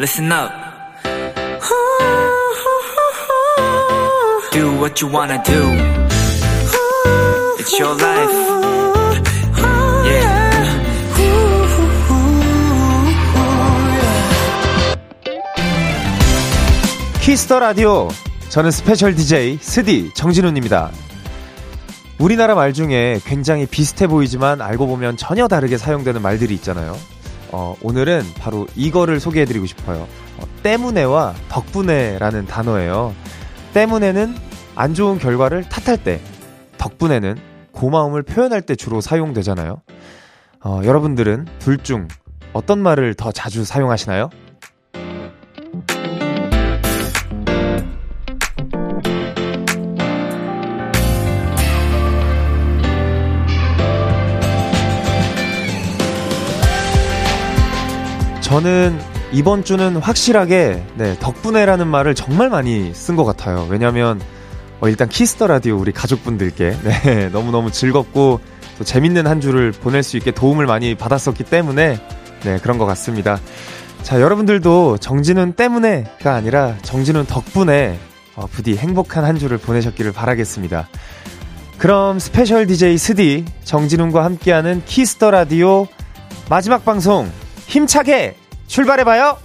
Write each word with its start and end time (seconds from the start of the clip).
listen 0.00 0.32
up. 0.32 0.50
Do 4.50 4.72
what 4.80 5.02
you 5.02 5.12
wanna 5.12 5.42
do. 5.44 5.60
It's 7.58 7.78
your 7.78 7.94
life. 8.00 8.32
Yeah. 10.06 10.40
키스 17.20 17.45
더 17.45 17.60
라디오. 17.60 18.08
저는 18.48 18.70
special 18.70 19.14
DJ 19.14 19.58
스디 19.60 20.12
정진운입니다. 20.14 20.90
우리나라 22.18 22.54
말 22.54 22.72
중에 22.72 23.20
굉장히 23.26 23.66
비슷해 23.66 24.06
보이지만 24.06 24.62
알고 24.62 24.86
보면 24.86 25.18
전혀 25.18 25.46
다르게 25.46 25.76
사용되는 25.76 26.22
말들이 26.22 26.54
있잖아요. 26.54 26.96
어, 27.52 27.76
오늘은 27.82 28.22
바로 28.38 28.66
이거를 28.76 29.20
소개해드리고 29.20 29.66
싶어요. 29.66 30.06
어, 30.38 30.44
때문에와 30.62 31.34
덕분에라는 31.48 32.46
단어예요. 32.46 33.14
때문에는 33.74 34.34
안 34.76 34.94
좋은 34.94 35.18
결과를 35.18 35.64
탓할 35.68 36.02
때, 36.02 36.20
덕분에는 36.78 37.36
고마움을 37.72 38.22
표현할 38.22 38.62
때 38.62 38.74
주로 38.74 39.00
사용되잖아요. 39.00 39.82
어, 40.64 40.80
여러분들은 40.84 41.46
둘 41.58 41.78
중 41.78 42.08
어떤 42.52 42.80
말을 42.80 43.14
더 43.14 43.30
자주 43.30 43.64
사용하시나요? 43.64 44.28
저는 58.50 58.98
이번 59.30 59.62
주는 59.62 59.94
확실하게 59.94 60.82
네, 60.96 61.16
덕분에라는 61.20 61.86
말을 61.86 62.16
정말 62.16 62.48
많이 62.50 62.92
쓴 62.92 63.14
것 63.14 63.24
같아요. 63.24 63.68
왜냐하면 63.70 64.20
어, 64.80 64.88
일단 64.88 65.08
키스 65.08 65.32
더 65.32 65.46
라디오 65.46 65.76
우리 65.76 65.92
가족분들께 65.92 66.76
네, 66.82 67.28
너무너무 67.28 67.70
즐겁고 67.70 68.40
또 68.76 68.82
재밌는 68.82 69.28
한 69.28 69.40
주를 69.40 69.70
보낼 69.70 70.02
수 70.02 70.16
있게 70.16 70.32
도움을 70.32 70.66
많이 70.66 70.96
받았었기 70.96 71.44
때문에 71.44 72.00
네, 72.42 72.58
그런 72.58 72.76
것 72.76 72.86
같습니다. 72.86 73.38
자, 74.02 74.20
여러분들도 74.20 74.98
정진운 74.98 75.52
때문에가 75.52 76.34
아니라 76.34 76.74
정진운 76.82 77.26
덕분에 77.26 78.00
어, 78.34 78.46
부디 78.50 78.76
행복한 78.76 79.24
한 79.24 79.38
주를 79.38 79.58
보내셨기를 79.58 80.10
바라겠습니다. 80.10 80.88
그럼 81.78 82.18
special 82.18 82.66
DJ 82.66 82.98
스디 82.98 83.44
정진운과 83.62 84.24
함께하는 84.24 84.82
키스 84.86 85.14
더 85.14 85.30
라디오 85.30 85.86
마지막 86.48 86.84
방송 86.84 87.30
힘차게 87.68 88.39
출발해봐요! 88.70 89.36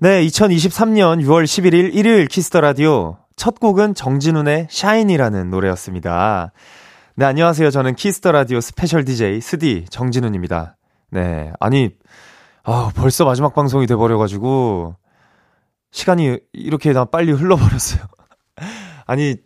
네, 0.00 0.26
2023년 0.26 1.22
6월 1.22 1.44
11일 1.44 1.94
일요일 1.94 2.26
키스 2.26 2.47
더 2.47 2.60
라디오. 2.60 3.18
첫 3.36 3.60
곡은 3.60 3.94
정진운의 3.94 4.66
shine이라는 4.68 5.48
노래였습니다. 5.48 6.50
네, 7.14 7.24
안녕하세요. 7.24 7.70
저는 7.70 7.94
키스 7.94 8.18
더 8.18 8.32
라디오 8.32 8.60
special 8.60 9.04
DJ 9.04 9.40
스디 9.40 9.84
정진운입니다. 9.90 10.76
네, 11.12 11.52
아니, 11.60 11.90
아, 12.64 12.90
벌써 12.96 13.24
마지막 13.24 13.54
방송이 13.54 13.86
돼버려가지고, 13.86 14.96
시간이 15.92 16.40
이렇게나 16.52 17.04
빨리 17.04 17.30
흘러버렸어요. 17.30 18.02
아니, 19.06 19.36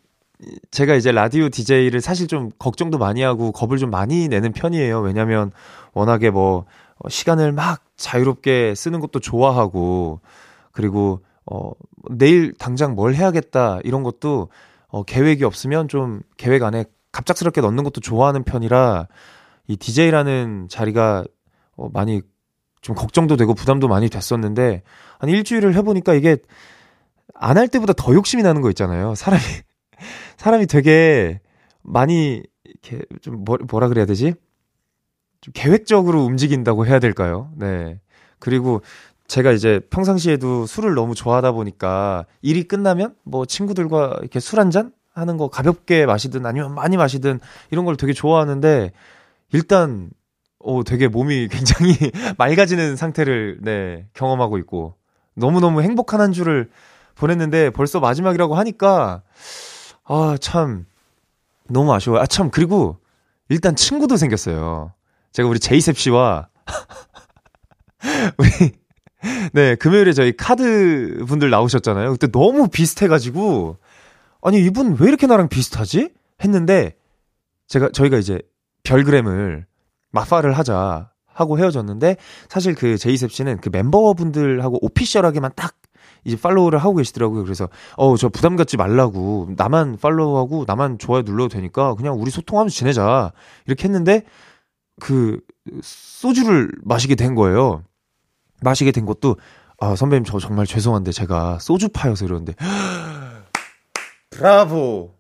제가 0.71 0.95
이제 0.95 1.13
라디오 1.13 1.51
DJ를 1.51 2.01
사실 2.01 2.29
좀 2.29 2.51
걱정도 2.59 2.97
많이 2.97 3.21
하고 3.21 3.53
겁을 3.53 3.77
좀 3.77 3.91
많이 3.91 4.27
내는 4.29 4.53
편이에요. 4.53 5.01
왜냐면 5.01 5.53
워낙에 5.93 6.31
뭐, 6.31 6.65
어, 6.94 6.94
시간을 7.09 7.53
막 7.53 7.83
자유롭게 7.97 8.75
쓰는 8.75 9.01
것도 9.01 9.21
좋아하고 9.21 10.21
그리고 10.73 11.21
어 11.47 11.71
내일 12.11 12.55
당장 12.55 12.95
뭘 12.95 13.15
해야겠다 13.15 13.81
이런 13.85 14.03
것도 14.03 14.49
어 14.89 15.03
계획이 15.03 15.45
없으면 15.45 15.89
좀 15.89 16.23
계획 16.37 16.63
안에 16.63 16.85
갑작스럽게 17.13 17.61
넣는 17.61 17.85
것도 17.85 18.01
좋아하는 18.01 18.45
편이라 18.45 19.09
이 19.69 19.77
DJ라는 19.77 20.69
자리가 20.71 21.25
어 21.77 21.89
많이 21.93 22.23
좀 22.81 22.95
걱정도 22.95 23.37
되고 23.37 23.55
부담도 23.55 23.89
많이 23.89 24.09
됐었는데 24.09 24.83
한 25.19 25.31
일주일을 25.31 25.75
해 25.75 25.83
보니까 25.83 26.15
이게 26.15 26.37
안 27.35 27.57
할 27.57 27.69
때보다 27.69 27.93
더 27.95 28.15
욕심이 28.15 28.43
나는 28.43 28.63
거 28.63 28.69
있잖아요. 28.71 29.15
사람이 29.15 29.43
사람이 30.39 30.67
되게 30.67 31.41
많이 31.83 32.43
이렇게 32.65 33.05
좀 33.21 33.45
뭐, 33.45 33.59
뭐라 33.71 33.89
그래야 33.89 34.07
되지? 34.07 34.35
좀 35.45 35.53
계획적으로 35.55 36.25
움직인다고 36.25 36.87
해야 36.87 36.99
될까요? 37.01 37.51
네. 37.57 38.01
그리고 38.39 38.81
제가 39.27 39.53
이제 39.53 39.81
평상시에도 39.91 40.65
술을 40.67 40.95
너무 40.95 41.15
좋아하다 41.15 41.53
보니까 41.53 42.25
일이 42.43 42.63
끝나면 42.65 43.15
뭐 43.25 43.45
친구들과 43.45 44.17
이렇게 44.21 44.41
술 44.41 44.59
한 44.59 44.71
잔 44.71 44.93
하는 45.13 45.37
거 45.37 45.49
가볍게 45.49 46.07
마시든 46.07 46.45
아니면 46.47 46.75
많이 46.75 46.97
마시든 46.97 47.41
이런 47.71 47.85
걸 47.85 47.97
되게 47.97 48.13
좋아하는데 48.13 48.91
일단 49.53 50.11
어 50.59 50.83
되게 50.83 51.09
몸이 51.09 51.49
굉장히 51.53 51.95
맑아지는 52.39 52.97
상태를 52.97 53.59
네, 53.63 54.07
경험하고 54.15 54.59
있고 54.59 54.95
너무너무 55.35 55.83
행복한 55.83 56.21
한 56.23 56.33
주를 56.33 56.71
보냈는데 57.17 57.71
벌써 57.71 58.01
마지막이라고 58.01 58.55
하니까 58.57 59.23
아 60.05 60.37
참 60.41 60.87
너무 61.69 61.93
아쉬워요. 61.93 62.21
아 62.23 62.27
참 62.27 62.51
그리고 62.51 62.97
일단 63.51 63.77
친구도 63.77 64.17
생겼어요. 64.17 64.93
제가 65.35 65.49
우리 65.49 65.59
제이셉 65.59 65.99
씨와 65.99 66.49
우리 68.39 68.49
네 69.53 69.75
금요일에 69.75 70.13
저희 70.13 70.35
카드 70.37 71.25
분들 71.27 71.51
나오셨잖아요. 71.51 72.13
그때 72.13 72.29
너무 72.29 72.69
비슷해가지고 72.69 73.77
아니 74.43 74.65
이분 74.65 74.97
왜 74.99 75.09
이렇게 75.09 75.27
나랑 75.27 75.49
비슷하지? 75.49 76.11
했는데 76.43 76.95
제가 77.67 77.91
저희가 77.93 78.17
이제 78.19 78.41
별그램을 78.85 79.67
마파를 80.13 80.57
하자 80.57 81.11
하고 81.27 81.59
헤어졌는데 81.59 82.17
사실 82.49 82.77
그 82.77 82.97
제이셉 82.97 83.33
씨는 83.33 83.59
그 83.61 83.71
멤버분들하고 83.71 84.79
오피셜하게만 84.83 85.51
딱 85.57 85.75
이제 86.25 86.37
팔로우를 86.41 86.79
하고 86.79 86.95
계시더라고요. 86.95 87.43
그래서 87.43 87.69
어 87.97 88.17
저 88.17 88.29
부담 88.29 88.55
갖지 88.55 88.77
말라고 88.77 89.49
나만 89.57 89.97
팔로우하고 90.01 90.65
나만 90.69 90.99
좋아요 90.99 91.23
눌러도 91.23 91.49
되니까 91.49 91.95
그냥 91.97 92.21
우리 92.21 92.31
소통하면서 92.31 92.73
지내자 92.73 93.33
이렇게 93.67 93.85
했는데 93.85 94.23
그 95.01 95.41
소주를 95.83 96.71
마시게 96.83 97.15
된 97.15 97.35
거예요. 97.35 97.83
마시게 98.63 98.93
된 98.93 99.05
것도 99.07 99.37
아 99.81 99.97
선배님 99.97 100.25
저 100.25 100.39
정말 100.39 100.67
죄송한데 100.67 101.13
제가 101.13 101.59
소주 101.61 101.89
파여서 101.89 102.25
이러는데 102.25 102.55
브라보 104.31 105.15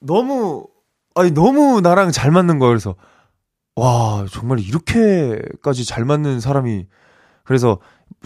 너무 0.00 0.66
아니 1.14 1.30
너무 1.30 1.80
나랑 1.80 2.10
잘 2.10 2.30
맞는 2.30 2.58
거예요. 2.58 2.70
그래서 2.70 2.94
와 3.76 4.26
정말 4.30 4.60
이렇게까지 4.60 5.84
잘 5.84 6.04
맞는 6.04 6.40
사람이 6.40 6.86
그래서 7.44 7.78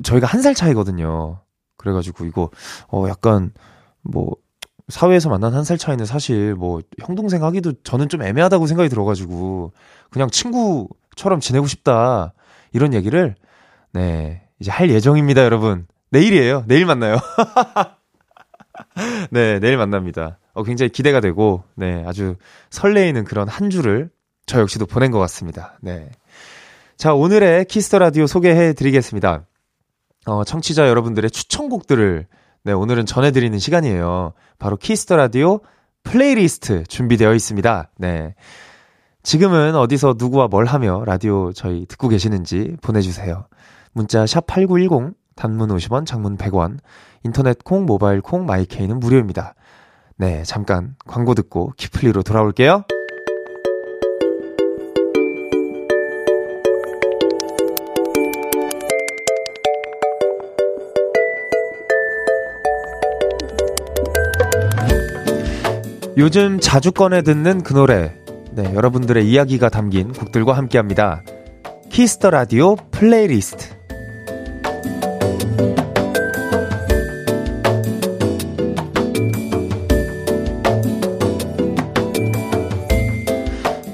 저희가 0.03 0.26
한 0.26 0.43
살 0.43 0.55
차이거든요. 0.55 1.41
그래가지고 1.76 2.25
이거 2.25 2.50
어 2.91 3.06
약간 3.09 3.53
뭐 4.03 4.34
사회에서 4.88 5.28
만난 5.28 5.54
한 5.54 5.65
살 5.65 5.76
차이는 5.78 6.06
사실 6.06 6.54
뭐 6.54 6.81
형 7.03 7.15
동생 7.15 7.43
하기도 7.44 7.72
저는 7.82 8.09
좀 8.09 8.22
애매하다고 8.22 8.66
생각이 8.66 8.88
들어가지고 8.88 9.72
그냥 10.10 10.31
친구처럼 10.31 11.41
지내고 11.41 11.66
싶다 11.66 12.32
이런 12.72 12.94
얘기를 12.94 13.34
네 13.93 14.43
이제 14.60 14.71
할 14.71 14.91
예정입니다 14.91 15.44
여러분. 15.44 15.87
내일이에요. 16.10 16.65
내일 16.66 16.87
만나요. 16.87 17.19
네 19.31 19.59
내일 19.60 19.76
만납니다. 19.76 20.38
어 20.54 20.62
굉장히 20.62 20.91
기대가 20.91 21.20
되고 21.20 21.62
네 21.75 22.03
아주 22.06 22.37
설레이는 22.70 23.25
그런 23.25 23.49
한 23.49 23.70
주를 23.70 24.10
저 24.47 24.60
역시도 24.60 24.87
보낸 24.87 25.10
것 25.10 25.19
같습니다. 25.20 25.78
네자 25.82 27.15
오늘의 27.15 27.66
키스 27.67 27.87
더 27.87 27.99
라디오 27.99 28.26
소개해 28.26 28.73
드리겠습니다. 28.73 29.44
어 30.26 30.44
청취자 30.44 30.88
여러분들의 30.88 31.31
추천곡들을 31.31 32.26
네, 32.69 32.75
오늘은 32.75 33.06
전해드리는 33.06 33.59
시간이에요. 33.59 34.35
바로 34.59 34.76
키스 34.76 35.01
더 35.01 35.17
라디오 35.17 35.61
플레이리스트 36.03 36.85
준비되어 36.85 37.32
있습니다. 37.32 37.88
네. 37.97 38.35
지금은 39.23 39.75
어디서 39.75 40.17
누구와 40.19 40.49
뭘 40.49 40.67
하며 40.67 41.03
라디오 41.06 41.50
저희 41.55 41.87
듣고 41.87 42.09
계시는지 42.09 42.76
보내주세요. 42.82 43.47
문자 43.94 44.26
샵 44.26 44.47
8910, 44.47 45.15
단문 45.35 45.70
50원, 45.70 46.05
장문 46.05 46.37
100원, 46.37 46.76
인터넷 47.25 47.65
콩, 47.65 47.87
모바일 47.87 48.20
콩, 48.20 48.44
마이케이는 48.44 49.00
무료입니다. 49.00 49.55
네, 50.19 50.43
잠깐 50.43 50.94
광고 51.06 51.32
듣고 51.32 51.73
키플리로 51.79 52.23
돌아올게요. 52.23 52.85
요즘 66.19 66.59
자주 66.59 66.91
꺼내 66.91 67.23
듣는 67.23 67.62
그 67.62 67.73
노래. 67.75 68.12
네, 68.50 68.75
여러분들의 68.75 69.31
이야기가 69.31 69.69
담긴 69.69 70.12
곡들과 70.12 70.55
함께 70.55 70.76
합니다. 70.76 71.23
키스 71.91 72.16
더 72.16 72.31
라디오 72.31 72.75
플레이리스트. 72.91 73.79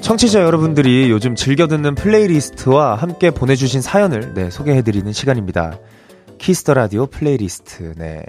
청취자 0.01 0.41
여러분들이 0.41 1.11
요즘 1.11 1.35
즐겨 1.35 1.67
듣는 1.67 1.93
플레이리스트와 1.93 2.95
함께 2.95 3.29
보내주신 3.29 3.83
사연을 3.83 4.33
네, 4.33 4.49
소개해드리는 4.49 5.13
시간입니다. 5.13 5.77
Kiss 6.39 6.58
the 6.58 6.73
라디오 6.73 7.05
플레이리스트. 7.05 7.93
네. 7.95 8.23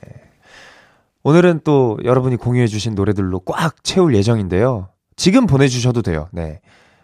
오늘은 1.27 1.63
또 1.65 1.99
여러분이 2.05 2.37
공유해주신 2.37 2.95
노래들로 2.95 3.41
꽉 3.41 3.83
채울 3.83 4.15
예정인데요. 4.15 4.91
지금 5.17 5.47
보내주셔도 5.47 6.01
돼요. 6.01 6.29
네. 6.31 6.61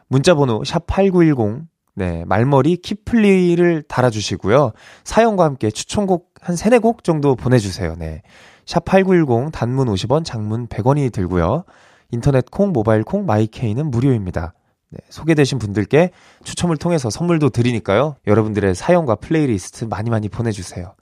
문자번호 0.07 0.63
샵8910 0.63 1.67
네, 1.97 2.25
말머리 2.27 2.77
키플리를 2.77 3.83
달아주시고요. 3.89 4.75
사연과 5.03 5.43
함께 5.43 5.73
추천곡 5.73 6.35
한 6.41 6.55
3, 6.55 6.71
4곡 6.71 7.03
정도 7.03 7.35
보내주세요. 7.35 7.97
네. 7.99 8.23
샵8910 8.65 9.51
단문 9.51 9.89
50원, 9.89 10.25
장문 10.25 10.69
100원이 10.69 11.13
들고요. 11.13 11.65
인터넷 12.13 12.49
콩, 12.49 12.71
모바일 12.71 13.03
콩, 13.03 13.27
my 13.27 13.45
K는 13.45 13.91
무료입니다. 13.91 14.55
네, 14.91 14.99
소개되신 15.09 15.59
분들께 15.59 16.11
추첨을 16.45 16.77
통해서 16.77 17.11
선물도 17.11 17.49
드리니까요. 17.49 18.15
여러분들의 18.29 18.77
사연과 18.77 19.17
플레이리스트 19.17 19.87
많이 19.87 20.11
많이 20.11 20.29
보내주세요. 20.29 20.95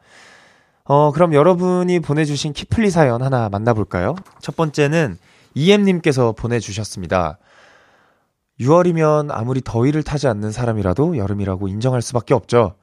어, 0.93 1.13
그럼 1.13 1.35
여러분이 1.35 2.01
보내주신 2.01 2.53
키플리 2.53 2.91
사연 2.91 3.23
하나 3.23 3.49
만나볼까요? 3.49 4.17
첫 4.41 4.57
번째는 4.57 5.19
이엠님께서 5.55 6.33
보내주셨습니다. 6.33 7.39
6월이면 8.59 9.29
아무리 9.31 9.61
더위를 9.61 10.03
타지 10.03 10.27
않는 10.27 10.51
사람이라도 10.51 11.17
여름이라고 11.17 11.69
인정할 11.69 12.03
수밖에 12.03 12.35
없죠. 12.35 12.75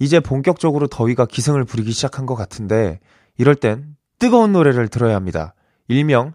이제 0.00 0.18
본격적으로 0.18 0.88
더위가 0.88 1.26
기승을 1.26 1.64
부리기 1.64 1.92
시작한 1.92 2.26
것 2.26 2.34
같은데 2.34 2.98
이럴 3.38 3.54
땐 3.54 3.94
뜨거운 4.18 4.50
노래를 4.50 4.88
들어야 4.88 5.14
합니다. 5.14 5.54
일명 5.86 6.32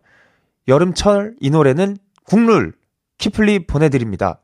여름철 0.70 1.36
이 1.42 1.50
노래는 1.50 1.98
국룰 2.24 2.72
키플리 3.18 3.68
보내드립니다. 3.68 4.40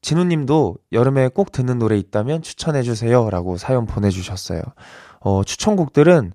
진우님도 0.00 0.78
여름에 0.90 1.28
꼭 1.28 1.52
듣는 1.52 1.78
노래 1.78 1.96
있다면 1.96 2.42
추천해주세요. 2.42 3.30
라고 3.30 3.56
사연 3.56 3.86
보내주셨어요. 3.86 4.62
어, 5.24 5.44
추천곡들은 5.44 6.32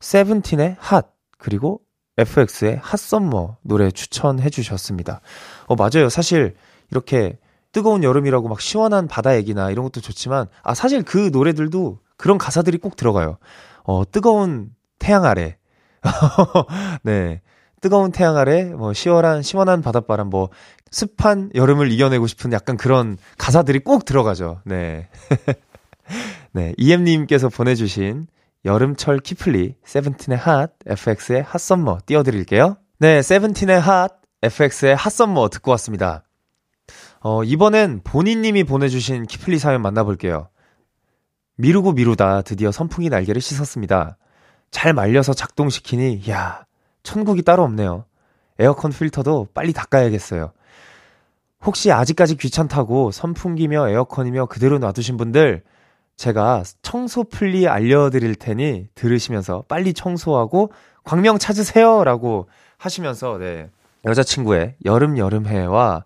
세븐틴의 0.00 0.76
핫, 0.78 1.12
그리고 1.38 1.80
FX의 2.16 2.80
핫썸머 2.82 3.58
노래 3.62 3.90
추천해 3.90 4.50
주셨습니다. 4.50 5.20
어, 5.66 5.74
맞아요. 5.76 6.08
사실 6.08 6.54
이렇게 6.90 7.38
뜨거운 7.72 8.02
여름이라고 8.02 8.48
막 8.48 8.60
시원한 8.60 9.08
바다 9.08 9.36
얘기나 9.36 9.70
이런 9.70 9.84
것도 9.84 10.00
좋지만, 10.00 10.46
아, 10.62 10.74
사실 10.74 11.02
그 11.02 11.30
노래들도 11.32 11.98
그런 12.16 12.36
가사들이 12.36 12.78
꼭 12.78 12.96
들어가요. 12.96 13.38
어, 13.84 14.02
뜨거운 14.10 14.70
태양 14.98 15.24
아래. 15.24 15.56
네. 17.02 17.40
뜨거운 17.80 18.12
태양 18.12 18.36
아래 18.36 18.64
뭐 18.64 18.92
시원한 18.92 19.42
시원한 19.42 19.80
바닷바람 19.80 20.28
뭐 20.28 20.50
습한 20.90 21.50
여름을 21.54 21.90
이겨내고 21.90 22.26
싶은 22.26 22.52
약간 22.52 22.76
그런 22.76 23.16
가사들이 23.38 23.80
꼭 23.80 24.04
들어가죠. 24.04 24.60
네. 24.64 25.08
네, 26.52 26.74
이엠 26.78 27.04
님께서 27.04 27.48
보내 27.48 27.74
주신 27.74 28.26
여름철 28.64 29.20
키플리 29.20 29.76
세븐틴의 29.84 30.38
핫 30.38 30.72
FX의 30.86 31.42
핫썸머 31.42 32.00
띄워 32.06 32.22
드릴게요. 32.22 32.76
네, 32.98 33.22
세븐틴의 33.22 33.80
핫 33.80 34.20
FX의 34.42 34.96
핫썸머 34.96 35.48
듣고 35.48 35.70
왔습니다. 35.72 36.24
어, 37.20 37.44
이번엔 37.44 38.00
본인 38.02 38.42
님이 38.42 38.64
보내 38.64 38.88
주신 38.88 39.26
키플리 39.26 39.58
사연 39.58 39.82
만나 39.82 40.02
볼게요. 40.02 40.48
미루고 41.56 41.92
미루다 41.92 42.42
드디어 42.42 42.72
선풍기 42.72 43.10
날개를 43.10 43.40
씻었습니다. 43.40 44.16
잘 44.70 44.92
말려서 44.92 45.34
작동시키니 45.34 46.22
야, 46.30 46.64
천국이 47.02 47.42
따로 47.42 47.62
없네요. 47.64 48.06
에어컨 48.58 48.90
필터도 48.90 49.48
빨리 49.54 49.72
닦아야겠어요. 49.72 50.52
혹시 51.62 51.92
아직까지 51.92 52.36
귀찮다고 52.36 53.10
선풍기며 53.10 53.90
에어컨이며 53.90 54.46
그대로 54.46 54.78
놔두신 54.78 55.16
분들 55.16 55.62
제가 56.16 56.64
청소 56.82 57.24
플리 57.24 57.66
알려드릴 57.66 58.34
테니 58.34 58.88
들으시면서 58.94 59.64
빨리 59.68 59.94
청소하고 59.94 60.72
광명 61.04 61.38
찾으세요 61.38 62.04
라고 62.04 62.48
하시면서 62.76 63.38
네 63.38 63.70
여자친구의 64.04 64.76
여름 64.84 65.18
여름해와 65.18 66.04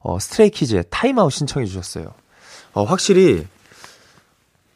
어, 0.00 0.18
스트레이키즈의 0.18 0.84
Time 0.90 1.14
Out 1.14 1.32
신청해 1.32 1.66
주셨어요. 1.66 2.12
어, 2.72 2.84
확실히 2.84 3.46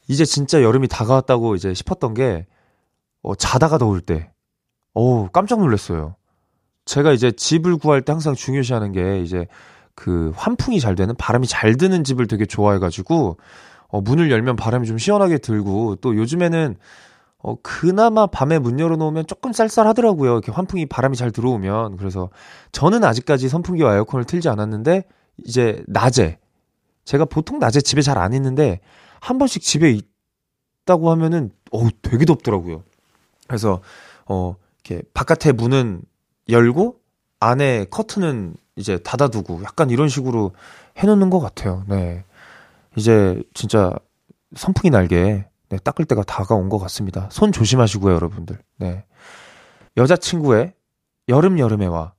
이제 0.09 0.25
진짜 0.25 0.63
여름이 0.63 0.89
다가왔다고 0.89 1.55
이제 1.55 1.73
싶었던 1.73 2.15
게 2.15 2.47
어, 3.23 3.35
자다가 3.35 3.79
더울 3.79 4.01
때 4.01 4.31
어우, 4.93 5.31
깜짝 5.33 5.61
놀랐어요. 5.61 6.15
제가 6.85 7.13
이제 7.13 7.33
집을 7.33 7.79
구할 7.79 8.03
때 8.03 8.13
항상 8.13 8.35
중요시하는 8.35 8.93
게 8.93 9.21
이제 9.21 9.47
그 9.95 10.33
환풍이 10.37 10.81
잘 10.81 10.95
되는 10.95 11.15
바람이 11.17 11.47
잘 11.47 11.77
드는 11.77 12.05
집을 12.05 12.27
되게 12.27 12.47
좋아해가지고 12.47 13.39
어, 13.95 14.01
문을 14.01 14.29
열면 14.29 14.57
바람이 14.57 14.89
좀 14.89 14.99
시원하게 14.99 15.39
들고 15.39 15.97
또 16.01 16.17
요즘에는 16.17 16.75
어, 17.39 17.55
그나마 17.63 18.27
밤에 18.27 18.59
문 18.59 18.81
열어놓으면 18.81 19.29
조금 19.29 19.53
쌀쌀하더라고요. 19.53 20.33
이렇게 20.33 20.51
환풍이 20.51 20.87
바람이 20.87 21.17
잘 21.17 21.31
들어오면. 21.31 21.99
그래서 21.99 22.29
저는 22.73 23.05
아직까지 23.05 23.49
선풍기와 23.49 23.95
에어컨을 23.95 24.25
틀지 24.25 24.49
않았는데 24.49 25.05
이제 25.45 25.85
낮에 25.87 26.39
제가 27.05 27.25
보통 27.27 27.61
낮에 27.61 27.81
집에 27.81 28.03
잘 28.03 28.19
안 28.19 28.33
있는데 28.33 28.81
한 29.21 29.39
번씩 29.39 29.63
집에 29.63 29.97
있다고 30.83 31.13
하면은 31.13 31.53
어우 31.71 31.91
되게 32.03 32.25
덥더라고요. 32.25 32.83
그래서 33.47 33.81
어 34.27 34.57
이렇게 34.85 35.05
바깥에 35.15 35.53
문은 35.53 36.03
열고 36.49 36.97
안에 37.39 37.87
커튼은 37.91 38.57
이제 38.75 38.99
닫아두고 38.99 39.63
약간 39.63 39.91
이런 39.91 40.09
식으로 40.09 40.51
해놓는 40.97 41.31
것 41.31 41.39
같아요. 41.39 41.85
네. 41.87 42.25
이제 42.97 43.43
진짜 43.55 43.93
선풍기 44.55 44.91
날개 44.91 45.45
네, 45.69 45.79
닦을 45.79 46.05
때가 46.05 46.23
다가온 46.23 46.69
것 46.69 46.79
같습니다. 46.79 47.29
손 47.33 47.53
조심하시고요, 47.53 48.15
여러분들. 48.15 48.59
네. 48.79 49.05
여자친구의 49.97 50.75
여름여름해와 51.29 52.15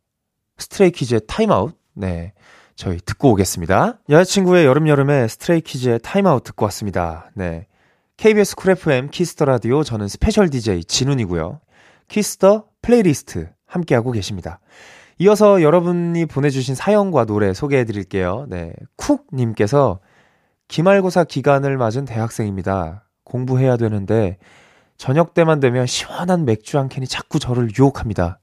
스트레이키즈의 0.58 1.22
Time 1.28 1.53
Out. 1.53 1.78
네. 1.94 2.34
저희 2.76 2.98
듣고 2.98 3.32
오겠습니다. 3.32 4.00
여자친구의 4.10 4.66
여름여름해 4.66 5.28
스트레이키즈의 5.28 6.00
Time 6.04 6.26
Out 6.26 6.44
듣고 6.44 6.66
왔습니다. 6.66 7.32
네. 7.36 7.68
KBS 8.18 8.56
Cool 8.56 8.72
FM 8.72 9.10
Kiss 9.10 9.30
the 9.30 9.46
라디오 9.46 9.84
저는 9.84 10.08
스페셜 10.08 10.50
DJ 10.50 10.84
진운이고요. 10.86 11.60
Kiss 12.08 12.41
the 12.41 12.66
플레이리스트 12.82 13.50
함께하고 13.66 14.12
계십니다. 14.12 14.60
이어서 15.20 15.62
여러분이 15.62 16.26
보내주신 16.26 16.76
사연과 16.76 17.26
노래 17.26 17.54
소개해 17.54 17.86
드릴게요. 17.86 18.46
네. 18.50 18.74
쿡님께서 18.98 20.00
기말고사 20.68 21.24
기간을 21.26 21.78
맞은 21.78 22.06
대학생입니다. 22.06 23.04
공부해야 23.24 23.78
되는데 23.78 24.38
저녁 24.98 25.34
때만 25.34 25.60
되면 25.60 25.86
시원한 25.86 26.46
맥주 26.46 26.78
한 26.78 26.90
캔이 26.90 27.08
자꾸 27.08 27.40
저를 27.40 27.70
유혹합니다. 27.78 28.40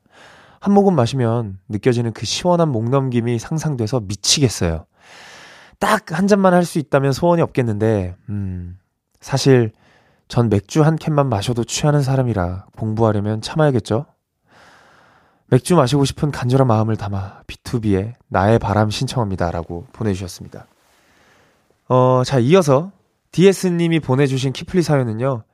한 0.60 0.72
모금 0.74 0.94
마시면 0.94 1.58
느껴지는 1.68 2.12
그 2.12 2.26
시원한 2.26 2.68
목 2.68 2.88
넘김이 2.90 3.38
상상돼서 3.38 4.00
미치겠어요. 4.00 4.86
딱 5.80 6.12
한 6.12 6.28
잔만 6.28 6.54
할 6.54 6.64
수 6.64 6.78
있다면 6.78 7.12
소원이 7.12 7.42
없겠는데, 7.42 8.14
음, 8.28 8.78
사실 9.20 9.72
전 10.28 10.48
맥주 10.48 10.82
한 10.84 10.94
캔만 10.96 11.28
마셔도 11.28 11.64
취하는 11.64 12.02
사람이라 12.02 12.66
공부하려면 12.76 13.40
참아야겠죠? 13.40 14.06
맥주 15.48 15.74
마시고 15.76 16.04
싶은 16.04 16.30
간절한 16.30 16.66
마음을 16.66 16.96
담아 16.96 17.42
B2B의 17.46 18.14
나의 18.28 18.58
바람 18.58 18.90
신청합니다. 18.90 19.50
라고 19.50 19.86
보내주셨습니다. 19.92 20.66
어, 21.88 22.22
자, 22.24 22.38
이어서 22.38 22.92
DS님이 23.32 24.00
보내주신 24.00 24.52
키플리 24.52 24.82
사연은요. 24.82 25.44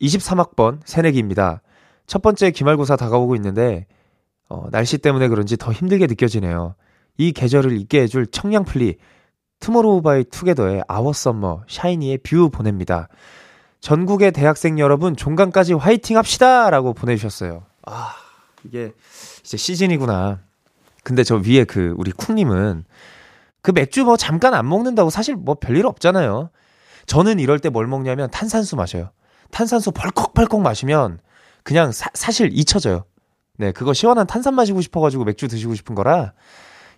23학번 0.00 0.80
새내기입니다. 0.84 1.62
첫 2.06 2.22
번째 2.22 2.50
기말고사 2.50 2.96
다가오고 2.96 3.34
있는데, 3.36 3.86
어, 4.48 4.68
날씨 4.70 4.98
때문에 4.98 5.28
그런지 5.28 5.56
더 5.56 5.72
힘들게 5.72 6.06
느껴지네요. 6.06 6.74
이 7.16 7.32
계절을 7.32 7.72
잊게 7.78 8.02
해줄 8.02 8.26
청량플리, 8.26 8.96
투모로우 9.60 10.02
바이 10.02 10.24
투게더의 10.24 10.84
Our 10.88 11.12
Summer, 11.12 11.62
샤이니의 11.68 12.18
View 12.18 12.50
보냅니다. 12.50 13.08
전국의 13.80 14.32
대학생 14.32 14.78
여러분, 14.78 15.16
종강까지 15.16 15.74
화이팅 15.74 16.16
합시다! 16.16 16.70
라고 16.70 16.92
보내주셨어요. 16.92 17.64
아, 17.86 18.14
이게 18.64 18.92
이제 19.42 19.56
시즌이구나. 19.56 20.40
근데 21.02 21.22
저 21.22 21.36
위에 21.36 21.64
그, 21.64 21.94
우리 21.96 22.10
쿵님은 22.10 22.84
그 23.64 23.70
맥주 23.72 24.04
뭐 24.04 24.18
잠깐 24.18 24.52
안 24.52 24.68
먹는다고 24.68 25.08
사실 25.08 25.36
뭐 25.36 25.56
별일 25.58 25.86
없잖아요. 25.86 26.50
저는 27.06 27.40
이럴 27.40 27.58
때 27.58 27.70
뭘 27.70 27.86
먹냐면 27.86 28.30
탄산수 28.30 28.76
마셔요. 28.76 29.08
탄산수 29.52 29.92
벌컥벌컥 29.92 30.60
마시면 30.60 31.18
그냥 31.62 31.90
사, 31.90 32.10
사실 32.12 32.50
잊혀져요. 32.52 33.06
네, 33.56 33.72
그거 33.72 33.94
시원한 33.94 34.26
탄산 34.26 34.54
마시고 34.54 34.82
싶어가지고 34.82 35.24
맥주 35.24 35.48
드시고 35.48 35.74
싶은 35.76 35.94
거라 35.94 36.34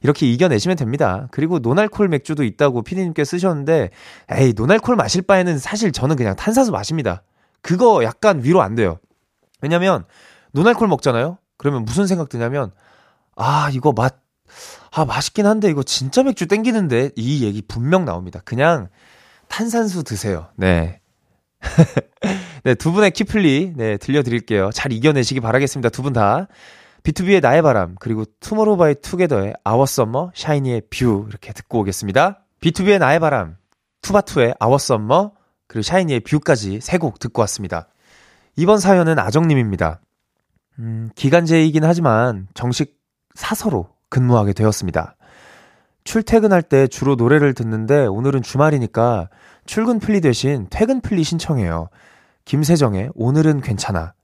이렇게 0.02 0.26
이겨내시면 0.26 0.76
됩니다. 0.76 1.28
그리고 1.30 1.61
노날콜 1.61 2.08
맥주도 2.08 2.42
있다고 2.42 2.82
피디님께 2.82 3.25
쓰셨는데, 3.25 3.90
에이, 4.32 4.52
노날콜 4.56 4.96
마실 4.96 5.23
바에는 5.23 5.58
사실 5.58 5.92
저는 5.92 6.16
그냥 6.16 6.35
탄산수 6.35 6.73
마십니다. 6.73 7.23
그거 7.62 8.02
약간 8.02 8.42
위로 8.42 8.61
안 8.61 8.75
돼요. 8.75 8.99
왜냐면, 9.61 10.04
논알콜 10.50 10.88
먹잖아요? 10.88 11.38
그러면 11.58 11.85
무슨 11.85 12.06
생각 12.06 12.28
드냐면, 12.28 12.73
아, 13.37 13.70
이거 13.73 13.92
맛, 13.92 14.16
아, 14.92 15.04
맛있긴 15.04 15.46
한데 15.46 15.68
이거 15.68 15.82
진짜 15.82 16.22
맥주 16.22 16.46
땡기는데 16.46 17.10
이 17.16 17.44
얘기 17.44 17.62
분명 17.62 18.04
나옵니다. 18.04 18.40
그냥 18.44 18.88
탄산수 19.48 20.04
드세요. 20.04 20.48
네. 20.56 21.00
네, 22.64 22.75
두 22.75 22.92
분의 22.92 23.10
키플리, 23.12 23.75
네, 23.76 23.96
들려드릴게요. 23.96 24.70
잘 24.72 24.92
이겨내시기 24.92 25.40
바라겠습니다. 25.40 25.88
두 25.90 26.02
분 26.02 26.12
다. 26.12 26.48
BTOB의 27.02 27.40
나의 27.40 27.62
바람, 27.62 27.94
그리고 28.00 28.25
투모로우 28.40 28.76
바이 28.76 28.96
투게더의 29.00 29.54
Our 29.62 29.86
Summer, 29.86 30.32
샤이니의 30.34 30.82
View, 30.90 31.26
이렇게 31.28 31.52
듣고 31.52 31.78
오겠습니다. 31.80 32.44
BTOB의 32.60 32.98
나의 32.98 33.20
바람, 33.20 33.56
투바투의 34.02 34.56
Our 34.58 34.76
Summer, 34.76 35.30
그리고 35.68 35.82
샤이니의 35.82 36.20
View까지 36.20 36.80
세 36.80 36.98
곡 36.98 37.20
듣고 37.20 37.42
왔습니다. 37.42 37.88
이번 38.56 38.80
사연은 38.80 39.20
아정님입니다. 39.20 40.00
음, 40.80 41.10
기간제이긴 41.14 41.84
하지만 41.84 42.48
정식 42.54 42.98
사서로 43.34 43.88
근무하게 44.16 44.54
되었습니다. 44.54 45.14
출퇴근할 46.04 46.62
때 46.62 46.87
주로 46.87 47.16
노래를 47.16 47.52
듣는데 47.52 48.06
오늘은 48.06 48.40
주말이니까 48.40 49.28
출근 49.66 49.99
플리 49.99 50.23
대신 50.23 50.68
퇴근 50.70 51.02
플리 51.02 51.23
신청해요. 51.23 51.90
김세정의 52.46 53.11
오늘은 53.14 53.61
괜찮아. 53.61 54.14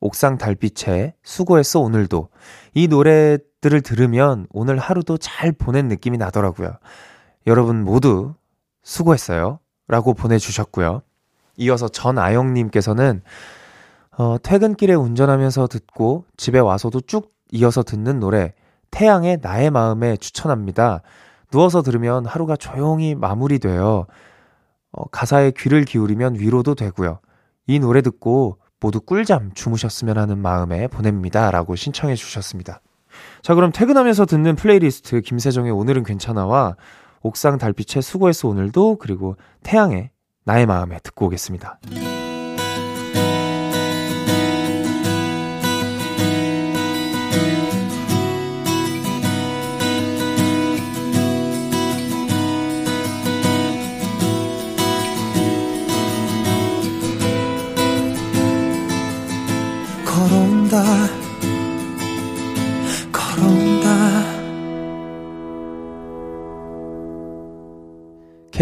옥상달빛의 0.00 1.12
수고했어 1.22 1.80
오늘도. 1.80 2.30
이 2.72 2.88
노래들을 2.88 3.82
들으면 3.82 4.46
오늘 4.50 4.78
하루도 4.78 5.18
잘 5.18 5.52
보낸 5.52 5.88
느낌이 5.88 6.16
나더라고요. 6.16 6.78
여러분 7.46 7.84
모두 7.84 8.34
수고했어요. 8.82 9.58
라고 9.88 10.14
보내주셨고요. 10.14 11.02
이어서 11.58 11.88
전아영님께서는 11.88 13.20
어, 14.16 14.36
퇴근길에 14.42 14.94
운전하면서 14.94 15.66
듣고 15.66 16.24
집에 16.38 16.60
와서도 16.60 17.02
쭉 17.02 17.34
이어서 17.52 17.82
듣는 17.82 18.20
노래 18.20 18.54
태양의 18.94 19.38
나의 19.42 19.70
마음에 19.70 20.16
추천합니다. 20.16 21.02
누워서 21.50 21.82
들으면 21.82 22.26
하루가 22.26 22.54
조용히 22.54 23.16
마무리돼요. 23.16 24.06
어, 24.92 25.04
가사에 25.10 25.50
귀를 25.56 25.84
기울이면 25.84 26.36
위로도 26.38 26.76
되고요. 26.76 27.18
이 27.66 27.80
노래 27.80 28.02
듣고 28.02 28.58
모두 28.78 29.00
꿀잠 29.00 29.50
주무셨으면 29.52 30.16
하는 30.16 30.38
마음에 30.38 30.86
보냅니다. 30.86 31.50
라고 31.50 31.74
신청해 31.74 32.14
주셨습니다. 32.14 32.80
자, 33.42 33.54
그럼 33.54 33.72
퇴근하면서 33.72 34.26
듣는 34.26 34.54
플레이리스트 34.54 35.22
김세정의 35.22 35.72
오늘은 35.72 36.04
괜찮아와 36.04 36.76
옥상 37.22 37.58
달빛의 37.58 38.00
수고했어 38.02 38.48
오늘도 38.48 38.98
그리고 38.98 39.36
태양의 39.64 40.10
나의 40.44 40.66
마음에 40.66 41.00
듣고 41.02 41.26
오겠습니다. 41.26 41.80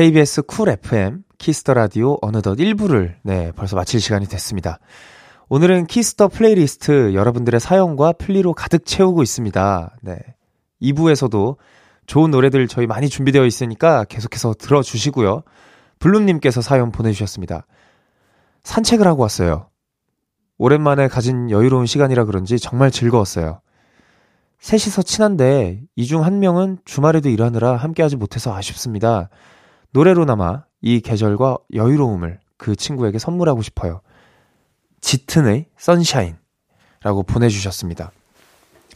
KBS 0.03 0.43
Cool 0.43 0.69
FM 0.69 1.23
Kiss 1.39 1.59
the 1.59 1.75
라디오 1.75 2.19
어느덧 2.23 2.57
1부를 2.57 3.15
네, 3.23 3.53
벌써 3.53 3.77
마칠 3.77 4.01
시간이 4.01 4.27
됐습니다. 4.27 4.81
오늘은 5.49 5.87
Kiss 5.87 6.10
the 6.10 6.27
플레이리스트 6.27 7.15
여러분들의 7.15 7.61
사연과 7.61 8.15
플리로 8.15 8.53
가득 8.53 8.85
채우고 8.85 9.23
있습니다. 9.23 9.97
네. 10.03 10.19
2부에서도 10.83 11.57
좋은 12.07 12.33
노래들 12.33 12.67
저희 12.67 12.89
많이 12.89 13.09
준비되어 13.09 13.47
있으니까 13.47 14.03
계속해서 14.03 14.55
들어주시고요. 14.59 15.45
블룸님께서 16.01 16.63
사연 16.63 16.91
보내주셨습니다. 16.91 17.65
산책을 18.65 19.07
하고 19.07 19.23
왔어요. 19.23 19.69
오랜만에 20.59 21.07
가진 21.07 21.49
여유로운 21.49 21.87
시간이라 21.87 22.25
그런지 22.25 22.59
정말 22.59 22.91
즐거웠어요. 22.91 23.61
셋이서 24.59 25.03
친한데 25.03 25.81
이 25.95 26.07
중 26.07 26.25
한 26.25 26.41
명은 26.41 26.79
주말에도 26.85 27.29
일하느라 27.29 27.77
함께하지 27.77 28.17
못해서 28.17 28.53
아쉽습니다. 28.53 29.29
노래로나마 29.93 30.65
이 30.81 31.01
계절과 31.01 31.59
여유로움을 31.75 32.41
그 32.57 32.77
친구에게 32.77 33.19
선물하고 33.19 33.63
싶어요. 33.63 34.01
짙은의 35.01 35.67
선샤인 35.77 36.39
라고 37.03 37.23
보내주셨습니다. 37.23 38.13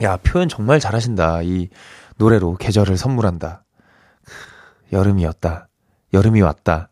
야, 0.02 0.16
표현 0.18 0.48
정말 0.48 0.80
잘하신다. 0.80 1.42
이 1.42 1.68
노래로 2.16 2.56
계절을 2.56 2.96
선물한다. 2.96 3.64
여름이었다. 4.92 5.68
여름이 6.12 6.42
왔다. 6.42 6.90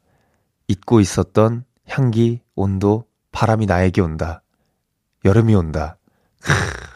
잊고 0.68 1.00
있었던 1.00 1.64
향기, 1.86 2.40
온도, 2.54 3.06
바람이 3.32 3.66
나에게 3.66 4.00
온다. 4.00 4.42
여름이 5.24 5.54
온다. 5.54 5.98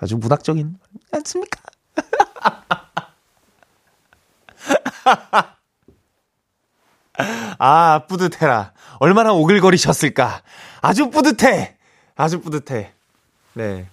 아주 0.01 0.17
문학적인 0.17 0.79
않습니까? 1.13 1.61
아, 7.59 8.03
뿌듯해라. 8.09 8.73
얼마나 9.01 9.33
오글거리셨을까. 9.33 10.43
아주 10.81 11.11
뿌듯해. 11.11 11.77
아주 12.17 12.41
뿌듯해. 12.41 12.93
네. 13.55 13.87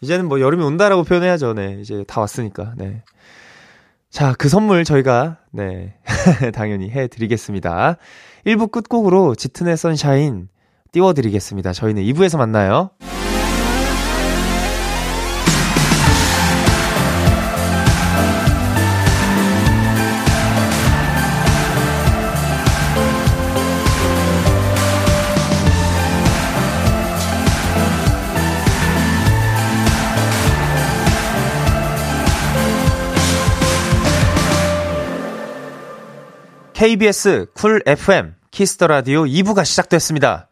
이제는 0.00 0.26
뭐 0.26 0.40
여름이 0.40 0.62
온다라고 0.64 1.04
표현해야죠. 1.04 1.54
네. 1.54 1.78
이제 1.80 2.04
다 2.06 2.20
왔으니까. 2.20 2.74
네. 2.76 3.02
자, 4.10 4.34
그 4.36 4.48
선물 4.48 4.84
저희가, 4.84 5.38
네. 5.50 5.94
당연히 6.54 6.90
해드리겠습니다. 6.90 7.96
1부 8.46 8.70
끝곡으로 8.70 9.34
짙은의 9.34 9.76
선샤인 9.76 10.48
띄워드리겠습니다. 10.90 11.72
저희는 11.72 12.02
2부에서 12.02 12.36
만나요. 12.36 12.90
KBS 36.82 37.46
Cool 37.54 37.80
FM 37.86 38.34
Kiss 38.50 38.72
the 38.72 38.88
라디오 38.88 39.22
2부가 39.22 39.64
시작됐습니다. 39.64 40.48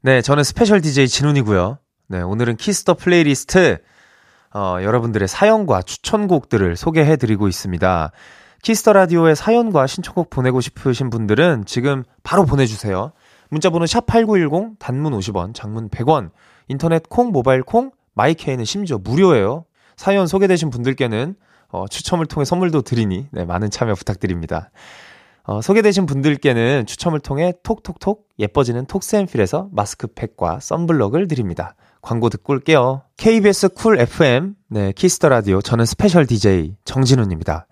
네, 0.00 0.22
저는 0.22 0.42
스페셜 0.42 0.80
DJ 0.80 1.06
진운이고요. 1.06 1.76
네, 2.08 2.22
오늘은 2.22 2.56
Kiss 2.56 2.78
the 2.78 2.94
플레이리스트 2.94 3.76
어, 4.54 4.78
여러분들의 4.80 5.28
사연과 5.28 5.82
추천곡들을 5.82 6.76
소개해 6.76 7.16
드리고 7.16 7.46
있습니다. 7.46 8.10
Kiss 8.62 8.80
the 8.80 8.94
라디오에 8.94 9.34
사연과 9.34 9.86
신청곡 9.86 10.30
보내고 10.30 10.62
싶으신 10.62 11.10
분들은 11.10 11.66
지금 11.66 12.04
바로 12.22 12.46
보내 12.46 12.64
주세요. 12.64 13.12
문자 13.50 13.68
번호 13.68 13.84
샵8910 13.84 14.78
단문 14.78 15.12
50원, 15.12 15.52
장문 15.54 15.90
100원. 15.90 16.30
인터넷 16.68 17.06
콩, 17.10 17.32
모바일 17.32 17.62
콩, 17.62 17.90
my 18.14 18.28
K는 18.28 18.64
심지어 18.64 18.96
무료예요. 18.96 19.66
사연 19.94 20.26
소개되신 20.26 20.70
분들께는 20.70 21.36
어, 21.68 21.84
추첨을 21.86 22.24
통해 22.24 22.46
선물도 22.46 22.80
드리니 22.80 23.28
네, 23.30 23.44
많은 23.44 23.68
참여 23.68 23.94
부탁드립니다. 23.94 24.70
어, 25.46 25.60
소개되신 25.60 26.06
분들께는 26.06 26.86
추첨을 26.86 27.20
통해 27.20 27.52
톡톡톡 27.62 28.28
예뻐지는 28.38 28.86
톡스앤필에서 28.86 29.68
마스크팩과 29.70 30.58
썬블럭을 30.60 31.28
드립니다. 31.28 31.76
광고 32.02 32.28
듣고 32.28 32.52
올게요. 32.52 33.02
KBS 33.16 33.68
Cool 33.70 34.00
FM, 34.00 34.54
네, 34.68 34.92
Kiss 34.92 35.13
the 35.13 35.28
라디오. 35.28 35.60
저는 35.60 35.84
스페셜 35.84 36.26
DJ 36.26 36.74
정진훈입니다. 36.84 37.68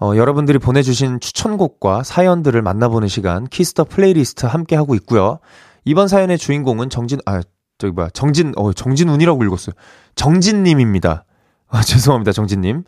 어, 0.00 0.16
여러분들이 0.16 0.58
보내주신 0.58 1.20
추천곡과 1.20 2.02
사연들을 2.02 2.60
만나보는 2.62 3.08
시간, 3.08 3.46
Kiss 3.46 3.68
the 3.68 3.84
플레이리스트 3.84 4.46
함께하고 4.46 4.94
있고요. 4.96 5.38
이번 5.84 6.08
사연의 6.08 6.38
주인공은 6.38 6.88
정진, 6.88 7.18
아, 7.26 7.42
저기 7.76 7.92
뭐야, 7.92 8.08
정진, 8.10 8.52
어, 8.56 8.72
정진운이라고 8.72 9.44
읽었어요. 9.44 9.74
정진님입니다. 10.14 11.24
아, 11.68 11.80
죄송합니다, 11.82 12.32
정진님. 12.32 12.84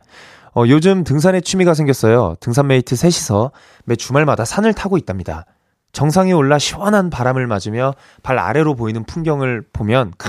어, 0.57 0.65
요즘 0.69 1.03
등산에 1.05 1.41
취미가 1.41 1.75
생겼어요. 1.75 2.37
등산 2.41 2.69
메이트 2.69 2.95
셋이서 2.95 3.51
매 3.85 3.97
주말마다 3.97 4.45
산을 4.45 4.73
타고 4.73 4.97
있답니다. 4.97 5.47
정상에 5.93 6.33
올라 6.33 6.59
시원한 6.59 7.11
바람을 7.11 7.47
맞으며 7.47 7.95
발 8.23 8.39
아래로 8.39 8.75
보이는 8.75 9.05
풍경을 9.05 9.65
보면 9.73 10.13
크, 10.17 10.29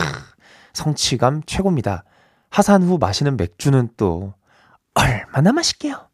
성취감 0.74 1.44
최고입니다. 1.46 2.04
하산 2.50 2.84
후 2.84 2.98
마시는 3.00 3.38
맥주는 3.38 3.90
또 3.98 4.34
얼마나 4.94 5.52
맛있게요. 5.52 6.08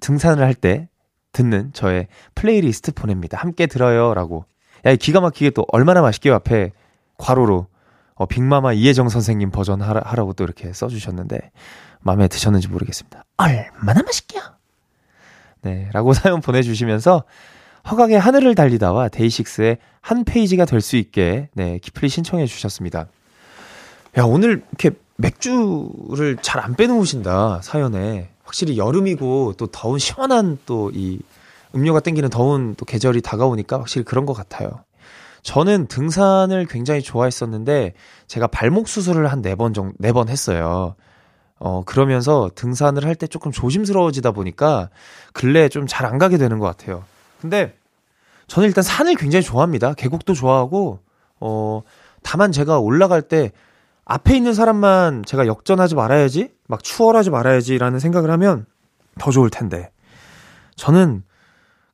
등산을 0.00 0.44
할 0.44 0.54
때 0.54 0.88
듣는 1.32 1.72
저의 1.72 2.08
플레이리스트 2.34 2.92
보냅니다. 2.92 3.38
함께 3.38 3.66
들어요라고. 3.66 4.44
야, 4.84 4.96
기가 4.96 5.20
막히게 5.20 5.50
또 5.50 5.64
얼마나 5.68 6.02
맛있게요 6.02 6.34
앞에 6.34 6.72
괄호로 7.18 7.66
어, 8.20 8.26
빅마마 8.26 8.74
이혜정 8.74 9.08
선생님 9.08 9.50
버전 9.50 9.80
하라, 9.80 10.02
하라고 10.04 10.34
또 10.34 10.44
이렇게 10.44 10.74
써주셨는데, 10.74 11.38
마음에 12.00 12.28
드셨는지 12.28 12.68
모르겠습니다. 12.68 13.24
얼마나 13.38 14.02
맛있게요? 14.02 14.42
네, 15.62 15.88
라고 15.94 16.12
사연 16.12 16.42
보내주시면서, 16.42 17.24
허각의 17.90 18.20
하늘을 18.20 18.54
달리다와 18.54 19.08
데이식스의 19.08 19.78
한 20.02 20.24
페이지가 20.24 20.66
될 20.66 20.82
수 20.82 20.96
있게, 20.96 21.48
네, 21.54 21.78
기플리 21.78 22.10
신청해 22.10 22.44
주셨습니다. 22.44 23.06
야, 24.18 24.22
오늘 24.24 24.64
이렇게 24.68 24.90
맥주를 25.16 26.36
잘 26.42 26.60
안 26.62 26.74
빼놓으신다, 26.74 27.60
사연에. 27.62 28.28
확실히 28.44 28.76
여름이고, 28.76 29.54
또 29.56 29.66
더운 29.68 29.98
시원한 29.98 30.58
또 30.66 30.90
이 30.92 31.20
음료가 31.74 32.00
땡기는 32.00 32.28
더운 32.28 32.74
또 32.74 32.84
계절이 32.84 33.22
다가오니까 33.22 33.78
확실히 33.78 34.04
그런 34.04 34.26
것 34.26 34.34
같아요. 34.34 34.84
저는 35.42 35.86
등산을 35.86 36.66
굉장히 36.66 37.02
좋아했었는데, 37.02 37.94
제가 38.26 38.46
발목 38.46 38.88
수술을 38.88 39.30
한 39.32 39.42
네 39.42 39.54
번 39.54 39.72
정도, 39.74 39.94
네 39.98 40.12
번 40.12 40.28
했어요. 40.28 40.94
어, 41.58 41.82
그러면서 41.84 42.50
등산을 42.54 43.04
할 43.04 43.14
때 43.14 43.26
조금 43.26 43.52
조심스러워지다 43.52 44.32
보니까 44.32 44.88
근래에 45.34 45.68
좀 45.68 45.86
잘 45.86 46.06
안 46.06 46.18
가게 46.18 46.38
되는 46.38 46.58
것 46.58 46.66
같아요. 46.66 47.04
근데 47.40 47.74
저는 48.46 48.68
일단 48.68 48.82
산을 48.82 49.14
굉장히 49.16 49.42
좋아합니다. 49.44 49.94
계곡도 49.94 50.34
좋아하고, 50.34 51.00
어, 51.40 51.82
다만 52.22 52.52
제가 52.52 52.78
올라갈 52.78 53.22
때 53.22 53.52
앞에 54.04 54.36
있는 54.36 54.54
사람만 54.54 55.24
제가 55.24 55.46
역전하지 55.46 55.94
말아야지, 55.94 56.50
막 56.66 56.82
추월하지 56.82 57.30
말아야지라는 57.30 57.98
생각을 57.98 58.30
하면 58.30 58.66
더 59.18 59.30
좋을 59.30 59.50
텐데. 59.50 59.90
저는 60.76 61.22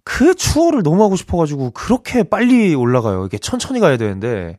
그 0.08 0.36
추월을 0.36 0.84
너무 0.84 1.02
하고 1.02 1.16
싶어가지고 1.16 1.72
그렇게 1.72 2.22
빨리 2.22 2.76
올라가요. 2.76 3.26
이게 3.26 3.38
천천히 3.38 3.80
가야 3.80 3.96
되는데. 3.96 4.56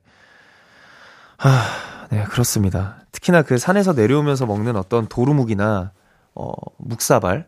아, 1.38 2.08
네, 2.12 2.26
그렇습니다. 2.26 2.98
특히나 3.14 3.44
그 3.44 3.58
산에서 3.58 3.94
내려오면서 3.94 4.46
먹는 4.46 4.76
어떤 4.76 5.08
도루묵이나, 5.08 5.94
어, 6.36 6.52
묵사발. 6.80 7.48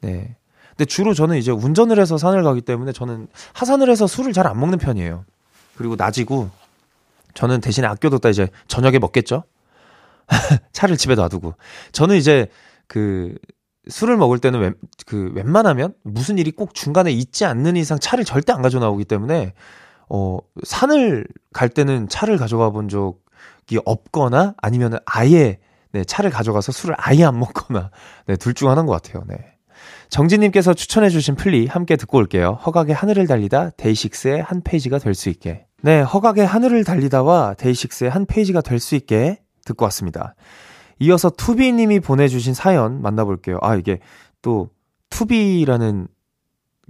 네. 0.00 0.36
근데 0.70 0.86
주로 0.86 1.12
저는 1.12 1.36
이제 1.36 1.50
운전을 1.50 2.00
해서 2.00 2.16
산을 2.16 2.42
가기 2.44 2.62
때문에 2.62 2.92
저는 2.92 3.28
하산을 3.52 3.90
해서 3.90 4.06
술을 4.06 4.32
잘 4.32 4.46
안 4.46 4.58
먹는 4.58 4.78
편이에요. 4.78 5.26
그리고 5.76 5.96
낮이고, 5.96 6.48
저는 7.34 7.60
대신에 7.60 7.86
아껴뒀다 7.86 8.30
이제 8.30 8.48
저녁에 8.68 8.98
먹겠죠? 8.98 9.44
차를 10.72 10.96
집에 10.96 11.14
놔두고. 11.14 11.54
저는 11.92 12.16
이제 12.16 12.48
그 12.86 13.34
술을 13.88 14.16
먹을 14.16 14.38
때는 14.38 14.60
웬, 14.60 14.74
그 15.06 15.30
웬만하면 15.34 15.94
무슨 16.02 16.38
일이 16.38 16.50
꼭 16.50 16.74
중간에 16.74 17.10
있지 17.12 17.44
않는 17.44 17.76
이상 17.76 17.98
차를 17.98 18.24
절대 18.24 18.52
안 18.52 18.62
가져 18.62 18.78
나오기 18.78 19.04
때문에 19.04 19.54
어 20.08 20.38
산을 20.62 21.26
갈 21.52 21.68
때는 21.68 22.08
차를 22.08 22.36
가져가 22.38 22.70
본 22.70 22.88
적이 22.88 23.78
없거나 23.84 24.54
아니면은 24.58 24.98
아예 25.06 25.58
네, 25.92 26.04
차를 26.04 26.30
가져가서 26.30 26.72
술을 26.72 26.94
아예 26.98 27.24
안 27.24 27.38
먹거나 27.38 27.90
네, 28.26 28.36
둘 28.36 28.54
중 28.54 28.70
하나인 28.70 28.86
것 28.86 29.00
같아요. 29.00 29.24
네. 29.28 29.36
정진님께서 30.08 30.74
추천해주신 30.74 31.34
플리 31.34 31.66
함께 31.66 31.96
듣고 31.96 32.18
올게요. 32.18 32.58
허각의 32.66 32.94
하늘을 32.94 33.26
달리다 33.26 33.70
데이식스의 33.76 34.42
한 34.42 34.62
페이지가 34.62 34.98
될 34.98 35.14
수 35.14 35.28
있게. 35.28 35.66
네, 35.82 36.00
허각의 36.00 36.46
하늘을 36.46 36.84
달리다와 36.84 37.54
데이식스의 37.54 38.10
한 38.10 38.24
페이지가 38.26 38.60
될 38.60 38.78
수 38.80 38.94
있게 38.94 39.40
듣고 39.64 39.84
왔습니다. 39.86 40.34
이어서 40.98 41.30
투비님이 41.30 42.00
보내주신 42.00 42.54
사연 42.54 43.02
만나볼게요. 43.02 43.58
아, 43.62 43.76
이게 43.76 43.98
또 44.42 44.70
투비라는 45.10 46.08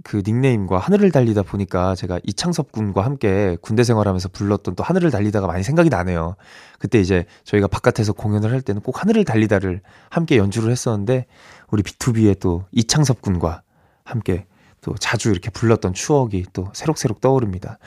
그 0.03 0.21
닉네임과 0.25 0.77
하늘을 0.77 1.11
달리다 1.11 1.41
보니까 1.43 1.95
제가 1.95 2.19
이창섭 2.23 2.71
군과 2.71 3.03
함께 3.03 3.57
군대 3.61 3.83
생활하면서 3.83 4.29
불렀던 4.29 4.75
또 4.75 4.83
하늘을 4.83 5.09
달리다가 5.09 5.47
많이 5.47 5.63
생각이 5.63 5.89
나네요. 5.89 6.35
그때 6.79 6.99
이제 6.99 7.25
저희가 7.43 7.67
바깥에서 7.67 8.13
공연을 8.13 8.51
할 8.51 8.61
때는 8.61 8.81
꼭 8.81 9.01
하늘을 9.01 9.23
달리다를 9.25 9.81
함께 10.09 10.37
연주를 10.37 10.71
했었는데 10.71 11.25
우리 11.71 11.81
B2B의 11.81 12.39
또 12.39 12.65
이창섭 12.71 13.21
군과 13.21 13.63
함께 14.03 14.45
또 14.81 14.93
자주 14.95 15.31
이렇게 15.31 15.49
불렀던 15.49 15.93
추억이 15.93 16.45
또 16.53 16.69
새록새록 16.73 17.19
떠오릅니다. 17.21 17.79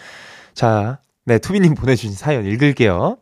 자, 0.55 0.99
네, 1.25 1.39
투비님 1.39 1.75
보내주신 1.75 2.15
사연 2.15 2.47
읽을게요. 2.47 3.19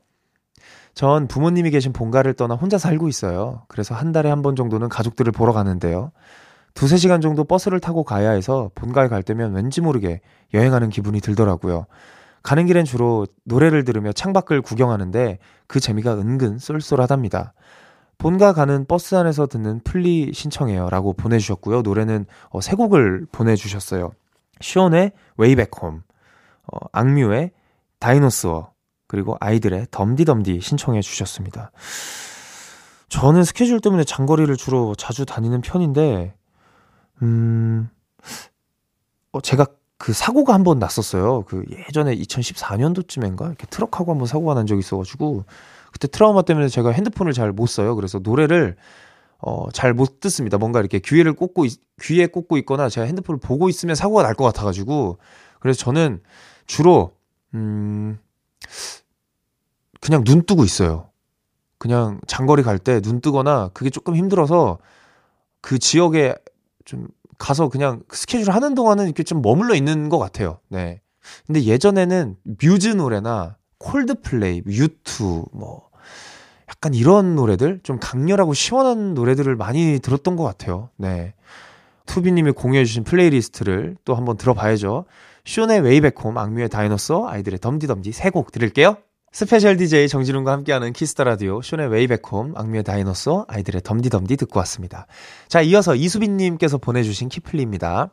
전 0.97 1.29
부모님이 1.29 1.71
계신 1.71 1.93
본가를 1.93 2.33
떠나 2.33 2.55
혼자 2.55 2.79
살고 2.79 3.07
있어요. 3.09 3.63
그래서 3.69 3.95
한 3.95 4.13
달에 4.13 4.31
한 4.31 4.41
번 4.41 4.57
정도는 4.57 4.89
가족들을 4.89 5.31
보러 5.31 5.53
가는데요. 5.53 6.11
두세 6.73 6.97
시간 6.97 7.21
정도 7.21 7.45
버스를 7.45 7.81
타고 7.81 8.03
가야 8.03 8.31
해서 8.31 8.71
본가에 8.75 9.09
갈 9.09 9.23
때면 9.23 9.55
왠지 9.55 9.83
모르게 9.83 10.23
여행하는 10.55 10.89
기분이 10.89 11.21
들더라고요. 11.21 11.85
가는 12.43 12.65
길엔 12.65 12.87
주로 12.87 13.27
노래를 13.45 13.85
들으며 13.85 14.13
창밖을 14.13 14.63
구경하는데 14.63 15.39
그 15.67 15.81
재미가 15.81 16.15
은근 16.15 16.59
쏠쏠하답니다. 16.59 17.53
본가 18.17 18.55
가는 18.55 18.87
버스 18.87 19.17
안에서 19.17 19.47
듣는 19.47 19.81
플리 19.85 20.33
신청해요. 20.33 20.89
라고 20.89 21.13
보내주셨고요. 21.13 21.83
노래는 21.83 22.25
어, 22.49 22.63
세 22.63 22.75
곡을 22.75 23.27
보내주셨어요. 23.33 24.13
시온의 24.61 25.13
웨이백홈, 25.37 26.03
어, 26.73 26.79
악뮤의 26.93 27.51
다이노스워, 27.99 28.71
그리고 29.07 29.37
아이들의 29.41 29.89
덤디덤디 29.91 30.61
신청해 30.61 31.01
주셨습니다. 31.01 31.71
저는 33.09 33.45
스케줄 33.45 33.81
때문에 33.81 34.05
장거리를 34.05 34.55
주로 34.57 34.95
자주 34.97 35.25
다니는 35.25 35.61
편인데, 35.61 36.35
음, 37.23 37.89
어, 39.33 39.41
제가 39.41 39.67
그 39.99 40.13
사고가 40.13 40.53
한 40.55 40.65
번 40.65 40.79
났었어요. 40.79 41.43
그 41.47 41.65
예전에 41.89 42.15
2014년도쯤인가? 42.17 43.47
이렇게 43.47 43.67
트럭하고 43.71 44.13
한 44.13 44.19
번 44.19 44.27
사고가 44.27 44.55
난 44.55 44.67
적이 44.67 44.81
있어가지고, 44.81 45.45
그때 45.93 46.09
트라우마 46.09 46.43
때문에 46.43 46.69
제가 46.69 46.91
핸드폰을 46.91 47.33
잘 47.33 47.53
못 47.53 47.67
써요. 47.67 47.95
그래서 47.97 48.19
노래를, 48.19 48.77
어, 49.39 49.71
잘 49.73 49.95
못 49.95 50.21
듣습니다. 50.21 50.59
뭔가 50.59 50.81
이렇게 50.81 50.99
귀에를 50.99 51.33
꽂고, 51.35 51.65
있, 51.65 51.79
귀에 52.03 52.27
꽂고 52.27 52.59
있거나 52.59 52.89
제가 52.89 53.07
핸드폰을 53.07 53.39
보고 53.41 53.69
있으면 53.69 53.95
사고가 53.95 54.23
날 54.25 54.35
것 54.35 54.45
같아가지고, 54.45 55.19
그래서 55.61 55.79
저는 55.79 56.21
주로, 56.67 57.13
음, 57.55 58.19
그냥 60.01 60.25
눈 60.25 60.43
뜨고 60.45 60.65
있어요. 60.65 61.11
그냥 61.79 62.21
장거리 62.27 62.63
갈 62.63 62.79
때 62.79 63.01
눈 63.01 63.21
뜨거나 63.21 63.71
그게 63.75 63.91
조금 63.91 64.17
힘들어서 64.17 64.79
그 65.61 65.79
지역에 65.79 66.35
좀 66.85 67.09
가서 67.39 67.69
그냥 67.69 68.03
스케줄 68.11 68.53
하는 68.55 68.75
동안은 68.75 69.05
이렇게 69.07 69.23
좀 69.23 69.43
머물러 69.43 69.75
있는 69.75 70.09
것 70.09 70.19
같아요. 70.19 70.59
네. 70.69 71.01
근데 71.47 71.63
예전에는 71.65 72.37
뮤즈 72.63 72.89
노래나 72.89 73.57
콜드플레이, 73.79 74.63
유투, 74.67 75.47
뭐, 75.53 75.91
약간 76.69 76.95
이런 76.95 77.35
노래들, 77.35 77.81
좀 77.83 77.99
강렬하고 78.01 78.55
시원한 78.55 79.13
노래들을 79.15 79.55
많이 79.57 79.99
들었던 80.01 80.37
것 80.37 80.45
같아요. 80.45 80.89
네. 80.97 81.35
투비님이 82.07 82.53
공유해주신 82.53 83.05
플레이리스트를 83.05 83.97
또 84.05 84.15
한번 84.15 84.37
들어봐야죠. 84.37 85.05
숀의 85.47 85.81
Way 85.81 85.95
Back 85.95 86.13
Home, 86.13 86.37
악뮤의 86.37 86.69
Dinosaur, 86.69 87.29
아이들의 87.29 87.61
덤디덤디 87.61 88.11
세 88.13 88.31
곡 88.31 88.51
들을게요. 88.51 88.97
special 89.31 89.77
DJ 89.77 90.09
정진운과 90.09 90.51
함께하는 90.51 90.93
키스 90.93 91.12
더 91.12 91.23
라디오 91.23 91.63
숀의 91.63 91.89
Way 91.89 92.07
Back 92.07 92.31
Home 92.31 92.55
악뮤의 92.57 92.83
Dinosaur 92.83 93.45
아이들의 93.49 93.83
덤디덤디 93.83 94.37
듣고 94.39 94.59
왔습니다. 94.61 95.07
자 95.47 95.61
이어서 95.61 95.95
이수빈님께서 95.95 96.79
보내주신 96.79 97.29
키플리입니다. 97.29 98.11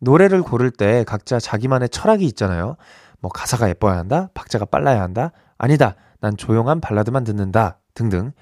노래를 0.00 0.42
고를 0.42 0.70
때 0.70 1.02
각자 1.04 1.40
자기만의 1.40 1.88
철학이 1.88 2.24
있잖아요. 2.26 2.76
뭐 3.18 3.30
가사가 3.32 3.68
예뻐야 3.68 3.98
한다, 3.98 4.30
박자가 4.34 4.66
빨라야 4.66 5.02
한다, 5.02 5.32
아니다, 5.58 5.96
난 6.20 6.36
조용한 6.36 6.80
발라드만 6.80 7.24
듣는다 7.24 7.80
등등. 7.94 8.32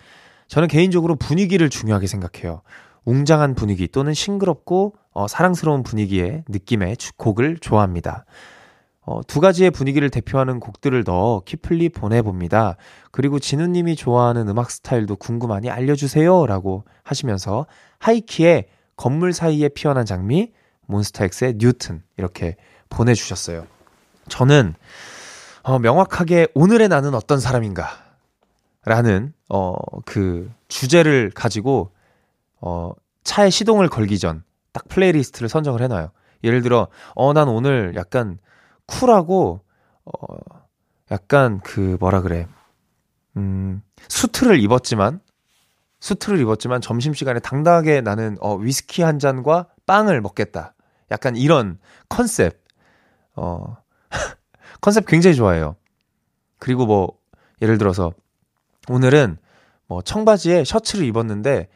저는 0.48 0.68
개인적으로 0.68 1.16
분위기를 1.16 1.70
중요하게 1.70 2.06
생각해요. 2.06 2.60
웅장한 3.06 3.54
분위기 3.54 3.88
또는 3.88 4.12
싱그럽고 4.12 4.94
어, 5.18 5.26
사랑스러운 5.26 5.82
분위기의 5.82 6.44
느낌의 6.48 6.96
곡을 7.16 7.58
좋아합니다. 7.58 8.24
어, 9.00 9.20
두 9.26 9.40
가지의 9.40 9.72
분위기를 9.72 10.10
대표하는 10.10 10.60
곡들을 10.60 11.02
넣어 11.04 11.42
키플리 11.44 11.88
보내봅니다. 11.88 12.76
그리고 13.10 13.40
진우님이 13.40 13.96
좋아하는 13.96 14.48
음악 14.48 14.70
스타일도 14.70 15.16
궁금하니 15.16 15.70
알려주세요. 15.70 16.46
라고 16.46 16.84
하시면서 17.02 17.66
하이키의 17.98 18.68
건물 18.94 19.32
사이에 19.32 19.68
피어난 19.70 20.06
장미, 20.06 20.52
몬스타엑스의 20.86 21.54
뉴튼 21.58 22.04
이렇게 22.16 22.54
보내주셨어요. 22.88 23.66
저는 24.28 24.74
어, 25.64 25.80
명확하게 25.80 26.46
오늘의 26.54 26.86
나는 26.86 27.16
어떤 27.16 27.40
사람인가 27.40 27.88
라는 28.84 29.32
어, 29.48 29.74
그 30.04 30.48
주제를 30.68 31.32
가지고 31.34 31.90
어, 32.60 32.92
차에 33.24 33.50
시동을 33.50 33.88
걸기 33.88 34.20
전 34.20 34.44
딱 34.78 34.86
플레이리스트를 34.88 35.48
선정을 35.48 35.82
해놔요. 35.82 36.12
예를 36.44 36.62
들어 36.62 36.86
어, 37.16 37.32
난 37.32 37.48
오늘 37.48 37.94
약간 37.96 38.38
쿨하고 38.86 39.60
어 40.04 40.36
약간 41.10 41.60
그 41.60 41.96
뭐라 41.98 42.20
그래 42.20 42.46
음 43.36 43.82
수트를 44.08 44.60
입었지만 44.60 45.20
수트를 45.98 46.38
입었지만 46.40 46.80
점심시간에 46.80 47.40
당당하게 47.40 48.00
나는 48.02 48.36
어 48.40 48.54
위스키 48.54 49.02
한 49.02 49.18
잔과 49.18 49.66
빵을 49.86 50.20
먹겠다. 50.20 50.74
약간 51.10 51.36
이런 51.36 51.80
컨셉 52.08 52.62
어 53.34 53.76
컨셉 54.80 55.06
굉장히 55.06 55.34
좋아해요. 55.34 55.74
그리고 56.58 56.86
뭐 56.86 57.18
예를 57.60 57.78
들어서 57.78 58.12
오늘은 58.88 59.38
뭐 59.88 60.02
청바지에 60.02 60.62
셔츠를 60.62 61.04
입었는데 61.04 61.68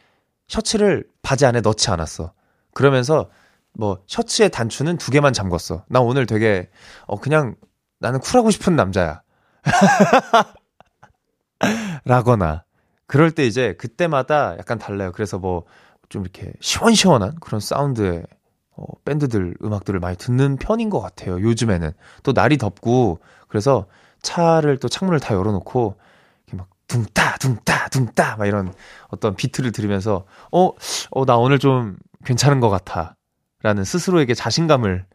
셔츠를 0.46 1.04
바지 1.22 1.46
안에 1.46 1.62
넣지 1.62 1.90
않았어. 1.90 2.32
그러면서 2.74 3.30
뭐 3.72 4.02
셔츠의 4.06 4.50
단추는 4.50 4.98
두 4.98 5.10
개만 5.10 5.32
잠궜어. 5.32 5.84
나 5.88 6.00
오늘 6.00 6.26
되게 6.26 6.68
어 7.06 7.18
그냥 7.18 7.54
나는 7.98 8.20
쿨하고 8.20 8.50
싶은 8.50 8.76
남자야. 8.76 9.22
라거나 12.04 12.64
그럴 13.06 13.30
때 13.30 13.46
이제 13.46 13.74
그때마다 13.78 14.56
약간 14.58 14.78
달라요. 14.78 15.12
그래서 15.12 15.38
뭐 15.38 15.64
좀 16.12 16.22
이렇게 16.22 16.52
시원시원한 16.60 17.36
그런 17.40 17.58
사운드의 17.58 18.22
어, 18.76 18.84
밴드들 19.06 19.54
음악들을 19.64 19.98
많이 19.98 20.16
듣는 20.16 20.56
편인 20.56 20.90
것 20.90 21.00
같아요. 21.00 21.40
요즘에는 21.40 21.90
또 22.22 22.32
날이 22.32 22.58
덥고 22.58 23.18
그래서 23.48 23.86
차를 24.20 24.78
또 24.78 24.88
창문을 24.88 25.20
다 25.20 25.34
열어놓고 25.34 25.96
이렇게 26.46 26.56
막 26.58 26.68
둥따 26.86 27.38
둥따 27.38 27.88
둥따 27.88 28.36
막 28.36 28.46
이런 28.46 28.74
어떤 29.08 29.34
비트를 29.34 29.72
들으면서 29.72 30.26
어어 30.50 31.24
나 31.26 31.38
오늘 31.38 31.58
좀 31.58 31.96
괜찮은 32.24 32.60
것 32.60 32.68
같아 32.68 33.16
라는 33.62 33.84
스스로에게 33.84 34.34
자신감을 34.34 35.06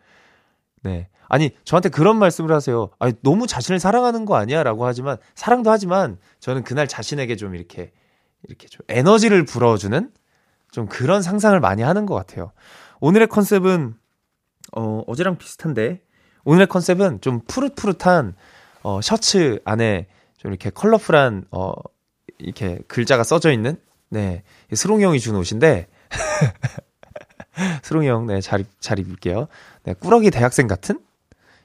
네 0.84 1.10
아니 1.30 1.52
저한테 1.65 1.89
그런 1.89 2.17
말씀을 2.17 2.52
하세요. 2.54 2.89
아니 3.00 3.13
너무 3.22 3.48
자신을 3.48 3.80
사랑하는 3.80 4.26
거 4.26 4.36
아니야 4.36 4.63
라고 4.63 4.86
하지만 4.86 5.17
사랑도 5.36 5.72
하지만 5.72 6.17
저는 6.39 6.63
그날 6.63 6.88
자신에게 6.88 7.36
좀 7.36 7.56
이렇게 7.56 7.91
이렇게 8.43 8.67
좀 8.67 8.82
에너지를 8.88 9.46
불어주는 9.46 10.12
좀 10.72 10.88
그런 10.88 11.22
상상을 11.22 11.60
많이 11.60 11.82
하는 11.82 12.06
것 12.06 12.15
같아요. 12.15 12.52
오늘의 13.00 13.28
컨셉은 13.28 13.96
어 14.76 15.04
어제랑 15.08 15.38
비슷한데 15.38 16.02
오늘의 16.46 16.67
컨셉은 16.67 17.22
좀 17.22 17.41
푸릇푸릇한 17.48 18.36
어 18.84 19.02
셔츠 19.02 19.60
안에 19.65 20.08
좀 20.38 20.52
이렇게 20.52 20.70
컬러풀한 20.70 21.46
어 21.52 21.74
이렇게 22.38 22.80
글자가 22.88 23.24
써져 23.24 23.52
있는 23.52 23.78
네 24.10 24.43
스롱이 24.72 25.04
형이 25.04 25.20
준 25.20 25.36
옷인데 25.36 25.88
스롱이 27.84 28.08
형, 28.08 28.28
네, 28.28 28.41
잘, 28.41 28.65
잘 28.80 29.00
입을게요. 29.00 29.48
네, 29.84 29.93
꾸러기 29.93 30.32
대학생 30.32 30.67
같은? 30.67 31.00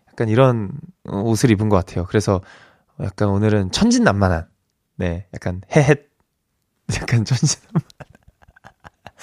약간 0.09 0.28
이런 0.28 0.72
옷을 1.05 1.50
입은 1.50 1.68
것 1.68 1.76
같아요. 1.76 2.07
그래서 2.07 2.40
약간 3.00 3.28
오늘은 3.28 3.70
천진난만한, 3.70 4.46
네, 4.96 5.26
약간 5.35 5.62
헤헷, 5.74 6.09
약간 6.96 7.24
천진난만. 7.24 7.83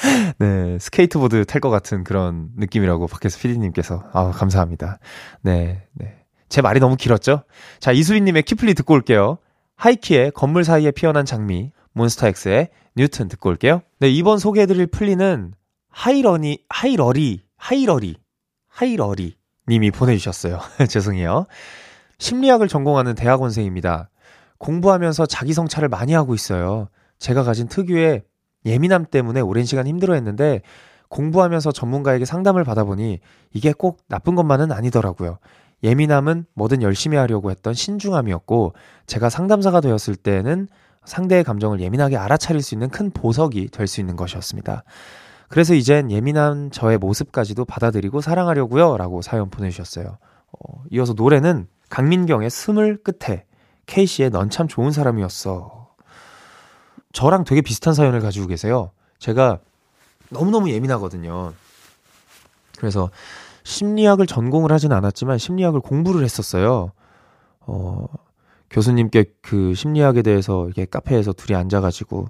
네, 0.39 0.79
스케이트보드 0.79 1.45
탈 1.45 1.59
것 1.59 1.69
같은 1.69 2.03
그런 2.03 2.49
느낌이라고 2.57 3.07
밖에서 3.07 3.37
피디님께서. 3.39 4.09
아 4.13 4.31
감사합니다. 4.31 4.99
네, 5.41 5.85
네. 5.93 6.15
제 6.47 6.61
말이 6.61 6.79
너무 6.79 6.95
길었죠? 6.95 7.43
자, 7.79 7.91
이수빈님의 7.91 8.43
키플리 8.43 8.73
듣고 8.75 8.93
올게요. 8.93 9.37
하이키의 9.75 10.31
건물 10.31 10.63
사이에 10.63 10.91
피어난 10.91 11.25
장미, 11.25 11.71
몬스타엑스의 11.93 12.69
뉴튼 12.95 13.27
듣고 13.27 13.49
올게요. 13.49 13.81
네, 13.99 14.09
이번 14.09 14.39
소개해드릴 14.39 14.87
플리는 14.87 15.53
하이러니, 15.89 16.65
하이러리, 16.69 17.41
하이러리, 17.57 18.15
하이러리 18.67 19.35
님이 19.67 19.91
보내주셨어요. 19.91 20.59
죄송해요. 20.87 21.45
심리학을 22.17 22.67
전공하는 22.67 23.15
대학원생입니다. 23.15 24.09
공부하면서 24.57 25.25
자기 25.25 25.53
성찰을 25.53 25.89
많이 25.89 26.13
하고 26.13 26.33
있어요. 26.33 26.89
제가 27.17 27.43
가진 27.43 27.67
특유의 27.67 28.23
예민함 28.65 29.05
때문에 29.05 29.41
오랜 29.41 29.65
시간 29.65 29.87
힘들어 29.87 30.13
했는데 30.15 30.61
공부하면서 31.09 31.71
전문가에게 31.71 32.25
상담을 32.25 32.63
받아보니 32.63 33.19
이게 33.53 33.73
꼭 33.73 33.99
나쁜 34.07 34.35
것만은 34.35 34.71
아니더라고요. 34.71 35.39
예민함은 35.83 36.45
뭐든 36.53 36.81
열심히 36.81 37.17
하려고 37.17 37.51
했던 37.51 37.73
신중함이었고 37.73 38.73
제가 39.07 39.29
상담사가 39.29 39.81
되었을 39.81 40.15
때는 40.15 40.67
상대의 41.05 41.43
감정을 41.43 41.79
예민하게 41.79 42.17
알아차릴 42.17 42.61
수 42.61 42.75
있는 42.75 42.89
큰 42.89 43.11
보석이 43.11 43.69
될 43.69 43.87
수 43.87 44.01
있는 44.01 44.15
것이었습니다. 44.15 44.83
그래서 45.49 45.73
이젠 45.73 46.11
예민한 46.11 46.69
저의 46.71 46.97
모습까지도 46.97 47.65
받아들이고 47.65 48.21
사랑하려고요. 48.21 48.97
라고 48.97 49.21
사연 49.21 49.49
보내주셨어요. 49.49 50.17
어, 50.51 50.83
이어서 50.91 51.13
노래는 51.13 51.67
강민경의 51.89 52.49
스물 52.51 53.01
끝에 53.01 53.45
케이씨의 53.87 54.29
넌 54.29 54.51
참 54.51 54.67
좋은 54.67 54.91
사람이었어. 54.91 55.89
저랑 57.11 57.43
되게 57.43 57.61
비슷한 57.61 57.95
사연을 57.95 58.21
가지고 58.21 58.45
계세요. 58.45 58.91
제가 59.17 59.59
너무너무 60.29 60.69
예민하거든요. 60.69 61.53
그래서 62.77 63.09
심리학을 63.63 64.27
전공을 64.27 64.71
하진 64.71 64.91
않았지만 64.91 65.39
심리학을 65.39 65.79
공부를 65.81 66.23
했었어요. 66.23 66.91
어, 67.61 68.05
교수님께 68.69 69.25
그 69.41 69.73
심리학에 69.73 70.21
대해서 70.21 70.65
이렇게 70.65 70.85
카페에서 70.85 71.33
둘이 71.33 71.57
앉아가지고 71.57 72.27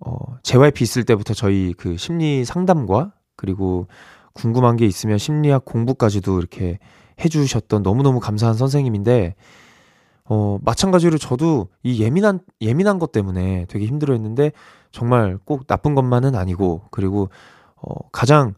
어, 0.00 0.36
JYP 0.42 0.84
있을 0.84 1.04
때부터 1.04 1.34
저희 1.34 1.72
그 1.74 1.96
심리 1.96 2.44
상담과 2.44 3.12
그리고 3.36 3.86
궁금한 4.32 4.76
게 4.76 4.86
있으면 4.86 5.18
심리학 5.18 5.64
공부까지도 5.64 6.38
이렇게 6.38 6.78
해주셨던 7.24 7.82
너무너무 7.82 8.20
감사한 8.20 8.54
선생님인데, 8.54 9.34
어, 10.24 10.58
마찬가지로 10.62 11.18
저도 11.18 11.68
이 11.82 12.02
예민한, 12.02 12.40
예민한 12.60 12.98
것 12.98 13.12
때문에 13.12 13.64
되게 13.68 13.86
힘들어 13.86 14.12
했는데, 14.12 14.52
정말 14.92 15.38
꼭 15.44 15.66
나쁜 15.66 15.94
것만은 15.94 16.34
아니고, 16.34 16.82
그리고, 16.90 17.30
어, 17.76 18.08
가장 18.10 18.54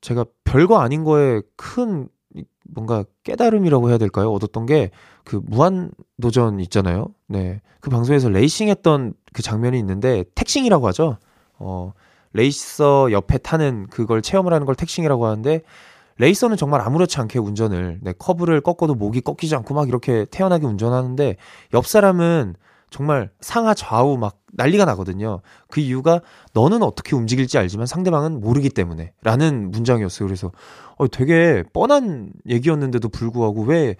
제가 0.00 0.24
별거 0.44 0.78
아닌 0.78 1.02
거에 1.04 1.42
큰 1.56 2.08
뭔가 2.68 3.04
깨달음이라고 3.24 3.90
해야 3.90 3.98
될까요? 3.98 4.30
얻었던 4.32 4.66
게 4.66 4.90
그 5.24 5.40
무한 5.44 5.90
도전 6.20 6.60
있잖아요. 6.60 7.08
네. 7.28 7.60
그 7.80 7.90
방송에서 7.90 8.28
레이싱 8.28 8.68
했던 8.68 9.14
그 9.32 9.42
장면이 9.42 9.78
있는데 9.78 10.24
taxiing이라고 10.34 10.86
하죠. 10.88 11.18
어, 11.58 11.92
레이서 12.32 13.12
옆에 13.12 13.38
타는 13.38 13.88
그걸 13.90 14.22
체험을 14.22 14.52
하는 14.52 14.66
걸 14.66 14.74
taxiing이라고 14.74 15.26
하는데 15.26 15.62
레이서는 16.18 16.56
정말 16.56 16.80
아무렇지 16.80 17.18
않게 17.18 17.38
운전을 17.38 18.00
네, 18.02 18.12
커브를 18.18 18.60
꺾어도 18.60 18.94
목이 18.94 19.20
꺾이지 19.22 19.54
않고 19.56 19.74
막 19.74 19.88
이렇게 19.88 20.26
태연하게 20.30 20.66
운전하는데 20.66 21.36
옆 21.74 21.86
사람은 21.86 22.54
정말 22.90 23.30
상하 23.40 23.72
좌우 23.72 24.18
막 24.18 24.38
난리가 24.52 24.84
나거든요. 24.84 25.40
그 25.68 25.80
이유가 25.80 26.20
너는 26.52 26.82
어떻게 26.82 27.16
움직일지 27.16 27.56
알지만 27.56 27.86
상대방은 27.86 28.40
모르기 28.40 28.68
때문에 28.68 29.14
라는 29.22 29.70
문장이었어요. 29.70 30.28
그래서 30.28 30.52
어, 30.98 31.08
되게 31.08 31.64
뻔한 31.72 32.32
얘기였는데도 32.46 33.08
불구하고 33.08 33.62
왜 33.62 33.96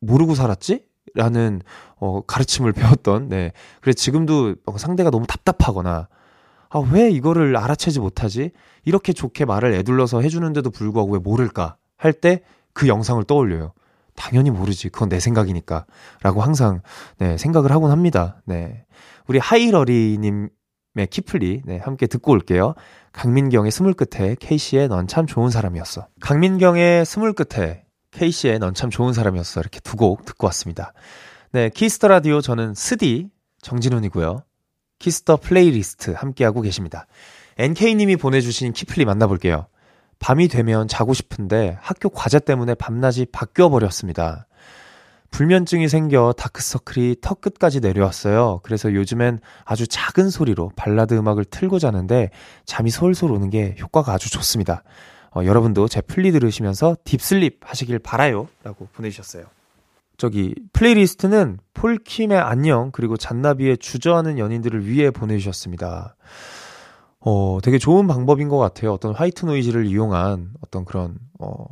모르고 0.00 0.34
살았지? 0.34 0.84
라는 1.14 1.62
어, 1.96 2.20
가르침을 2.22 2.72
배웠던 2.74 3.28
네. 3.28 3.52
그래 3.80 3.92
지금도 3.94 4.56
상대가 4.76 5.10
너무 5.10 5.26
답답하거나 5.26 6.08
아, 6.68 6.78
왜 6.92 7.10
이거를 7.10 7.56
알아채지 7.56 8.00
못하지? 8.00 8.50
이렇게 8.84 9.12
좋게 9.12 9.44
말을 9.44 9.72
애둘러서 9.74 10.20
해주는데도 10.20 10.70
불구하고 10.70 11.12
왜 11.12 11.18
모를까? 11.18 11.76
할 11.96 12.12
때 12.12 12.40
그 12.76 12.88
영상을 12.88 13.24
떠올려요. 13.24 13.72
당연히 14.14 14.50
모르지. 14.50 14.90
그건 14.90 15.08
내 15.08 15.18
생각이니까. 15.18 15.86
라고 16.22 16.42
항상, 16.42 16.82
네, 17.18 17.38
생각을 17.38 17.72
하곤 17.72 17.90
합니다. 17.90 18.42
네. 18.44 18.84
우리 19.26 19.38
하이러리님 19.38 20.50
의 20.98 21.06
키플리, 21.06 21.62
네, 21.66 21.78
함께 21.78 22.06
듣고 22.06 22.32
올게요. 22.32 22.74
강민경의 23.12 23.70
스물 23.70 23.92
끝에 23.94 24.34
케이씨의 24.38 24.88
넌 24.88 25.06
참 25.06 25.26
좋은 25.26 25.50
사람이었어. 25.50 26.06
강민경의 26.20 27.04
스물 27.04 27.32
끝에 27.34 27.84
케이시의 28.16 28.58
넌 28.58 28.74
참 28.74 28.90
좋은 28.90 29.12
사람이었어. 29.12 29.60
이렇게 29.60 29.80
두 29.80 29.96
곡 29.96 30.24
듣고 30.24 30.46
왔습니다. 30.48 30.92
네, 31.52 31.68
키스 31.70 31.94
더 31.94 32.08
라디오 32.08 32.40
저는 32.40 32.74
스디 32.74 33.28
정진운이고요. 33.62 34.42
키스 34.98 35.22
더 35.22 35.36
플레이리스트 35.36 36.12
함께하고 36.12 36.62
계십니다. 36.62 37.06
NK님이 37.58 38.16
보내주신 38.16 38.72
키플리 38.72 39.04
만나볼게요. 39.04 39.66
밤이 40.18 40.48
되면 40.48 40.88
자고 40.88 41.12
싶은데 41.14 41.76
학교 41.80 42.08
과제 42.08 42.40
때문에 42.40 42.74
밤낮이 42.74 43.26
바뀌어 43.32 43.68
버렸습니다. 43.68 44.46
불면증이 45.30 45.88
생겨 45.88 46.32
다크서클이 46.36 47.16
턱 47.20 47.40
끝까지 47.42 47.80
내려왔어요. 47.80 48.60
그래서 48.62 48.94
요즘엔 48.94 49.40
아주 49.64 49.86
작은 49.86 50.30
소리로 50.30 50.70
발라드 50.76 51.14
음악을 51.14 51.44
틀고 51.44 51.78
자는데 51.78 52.30
잠이 52.64 52.90
솔솔 52.90 53.32
오는 53.32 53.50
게 53.50 53.74
효과가 53.78 54.12
아주 54.12 54.30
좋습니다. 54.30 54.82
어, 55.36 55.44
여러분도 55.44 55.86
제 55.86 56.00
플리 56.00 56.32
들으시면서 56.32 56.96
deep 57.04 57.29
sleep 57.29 57.60
하시길 57.60 57.98
바라요. 57.98 58.48
라고 58.64 58.88
보내주셨어요. 58.94 59.44
저기 60.16 60.54
플레이리스트는 60.72 61.58
폴킴의 61.74 62.38
안녕 62.38 62.90
그리고 62.90 63.18
잔나비의 63.18 63.76
주저하는 63.76 64.38
연인들을 64.38 64.86
위해 64.88 65.10
보내주셨습니다. 65.10 66.16
어, 67.20 67.58
되게 67.62 67.76
좋은 67.76 68.06
방법인 68.06 68.48
것 68.48 68.56
같아요. 68.56 68.94
어떤 68.94 69.14
white 69.14 69.44
noise를 69.44 69.84
이용한 69.84 70.54
어떤 70.62 70.86
그런, 70.86 71.18
어, 71.38 71.66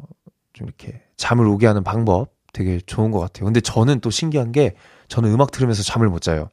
좀 0.52 0.66
이렇게 0.66 1.02
잠을 1.16 1.46
오게 1.46 1.66
하는 1.66 1.82
방법 1.82 2.34
되게 2.52 2.80
좋은 2.84 3.10
것 3.10 3.18
같아요. 3.18 3.46
근데 3.46 3.62
저는 3.62 4.00
또 4.00 4.10
신기한 4.10 4.52
게 4.52 4.74
저는 5.08 5.32
음악 5.32 5.52
들으면서 5.52 5.82
잠을 5.82 6.10
못 6.10 6.20
자요. 6.20 6.50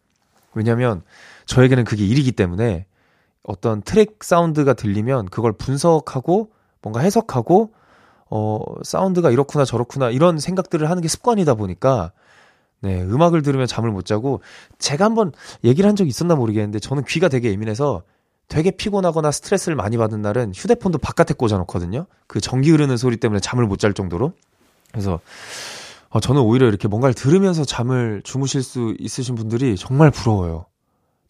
왜냐면 0.54 1.02
저에게는 1.46 1.84
그게 1.84 2.06
일이기 2.06 2.32
때문에 2.32 2.86
어떤 3.44 3.82
트랙 3.82 4.24
사운드가 4.24 4.76
들리면 4.76 5.26
그걸 5.26 5.52
분석하고 5.52 6.52
뭔가 6.82 7.00
해석하고 7.02 7.74
어, 8.30 8.60
사운드가 8.84 9.30
이렇구나 9.32 9.66
저렇구나 9.66 10.10
이런 10.10 10.40
생각들을 10.40 10.90
하는 10.90 11.02
게 11.02 11.08
습관이다 11.08 11.56
보니까 11.56 12.12
네, 12.80 13.02
음악을 13.02 13.42
들으면 13.44 13.68
잠을 13.68 13.92
못 13.92 14.06
자고 14.06 14.42
제가 14.80 15.06
한번 15.06 15.32
얘기를 15.64 15.88
한 15.88 15.96
적이 15.96 16.10
있었나 16.10 16.36
모르겠는데 16.36 16.80
저는 16.80 17.04
귀가 17.06 17.28
되게 17.28 17.52
예민해서 17.52 18.04
되게 18.48 18.72
피곤하거나 18.72 19.32
스트레스를 19.32 19.76
많이 19.76 19.98
받은 19.98 20.22
날은 20.22 20.54
휴대폰도 20.54 20.98
바깥에 20.98 21.34
꽂아 21.36 21.58
놓거든요. 21.60 22.06
그 22.28 22.42
전기 22.42 22.72
흐르는 22.72 22.98
소리 22.98 23.18
때문에 23.18 23.40
잠을 23.40 23.66
못 23.66 23.80
잘 23.80 23.94
정도로. 23.94 24.34
그래서 24.92 25.20
어, 26.10 26.20
저는 26.20 26.42
오히려 26.42 26.68
이렇게 26.68 26.88
뭔가를 26.88 27.14
들으면서 27.14 27.64
잠을 27.64 28.22
주무실 28.26 28.62
수 28.62 28.96
있으신 29.00 29.36
분들이 29.36 29.78
정말 29.78 30.12
부러워요. 30.12 30.66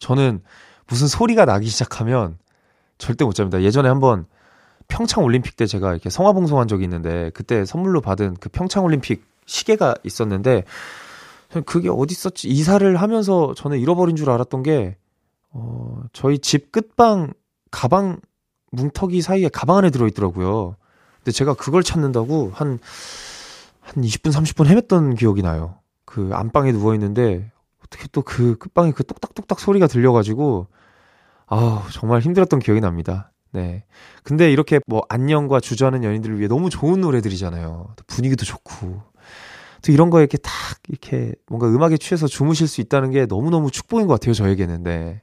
저는 0.00 0.42
무슨 0.88 1.06
소리가 1.06 1.44
나기 1.44 1.68
시작하면 1.68 2.38
절대 2.98 3.24
못 3.24 3.34
잡니다. 3.34 3.62
예전에 3.62 3.88
한번 3.88 4.26
평창 4.88 5.24
올림픽 5.24 5.56
때 5.56 5.66
제가 5.66 5.92
이렇게 5.92 6.10
성화봉송한 6.10 6.68
적이 6.68 6.84
있는데 6.84 7.30
그때 7.34 7.64
선물로 7.64 8.00
받은 8.00 8.36
그 8.40 8.48
평창 8.48 8.84
올림픽 8.84 9.24
시계가 9.46 9.96
있었는데 10.04 10.64
그게 11.66 11.88
어디 11.88 12.12
있었지? 12.12 12.48
이사를 12.48 12.96
하면서 12.96 13.54
저는 13.54 13.78
잃어버린 13.78 14.16
줄 14.16 14.30
알았던 14.30 14.62
게 14.62 14.96
어, 15.50 16.02
저희 16.12 16.38
집 16.38 16.72
끝방 16.72 17.32
가방 17.70 18.20
뭉터기 18.72 19.20
사이에 19.22 19.48
가방 19.48 19.78
안에 19.78 19.90
들어 19.90 20.06
있더라고요. 20.08 20.76
근데 21.18 21.30
제가 21.30 21.54
그걸 21.54 21.82
찾는다고 21.82 22.50
한, 22.54 22.78
한 23.80 24.02
20분, 24.02 24.32
30분 24.32 24.66
헤맸던 24.66 25.16
기억이 25.16 25.42
나요. 25.42 25.76
그 26.04 26.30
안방에 26.32 26.72
누워 26.72 26.94
있는데, 26.94 27.50
어떻게 27.84 28.08
또 28.08 28.22
그 28.22 28.56
끝방에 28.58 28.92
그 28.92 29.04
똑딱똑딱 29.04 29.60
소리가 29.60 29.86
들려가지고, 29.86 30.66
아우, 31.46 31.82
정말 31.92 32.20
힘들었던 32.20 32.60
기억이 32.60 32.80
납니다. 32.80 33.30
네. 33.52 33.84
근데 34.24 34.50
이렇게 34.50 34.80
뭐 34.86 35.02
안녕과 35.08 35.60
주저하는 35.60 36.04
연인들을 36.04 36.38
위해 36.38 36.48
너무 36.48 36.70
좋은 36.70 37.00
노래들이잖아요. 37.00 37.94
분위기도 38.06 38.44
좋고. 38.44 39.02
또 39.84 39.92
이런 39.92 40.10
거에 40.10 40.22
이렇게 40.22 40.38
탁, 40.38 40.52
이렇게 40.88 41.32
뭔가 41.48 41.66
음악에 41.68 41.96
취해서 41.96 42.26
주무실 42.26 42.68
수 42.68 42.80
있다는 42.80 43.10
게 43.10 43.26
너무너무 43.26 43.70
축복인 43.70 44.06
것 44.06 44.14
같아요, 44.14 44.32
저에게는. 44.32 44.82
네. 44.82 45.22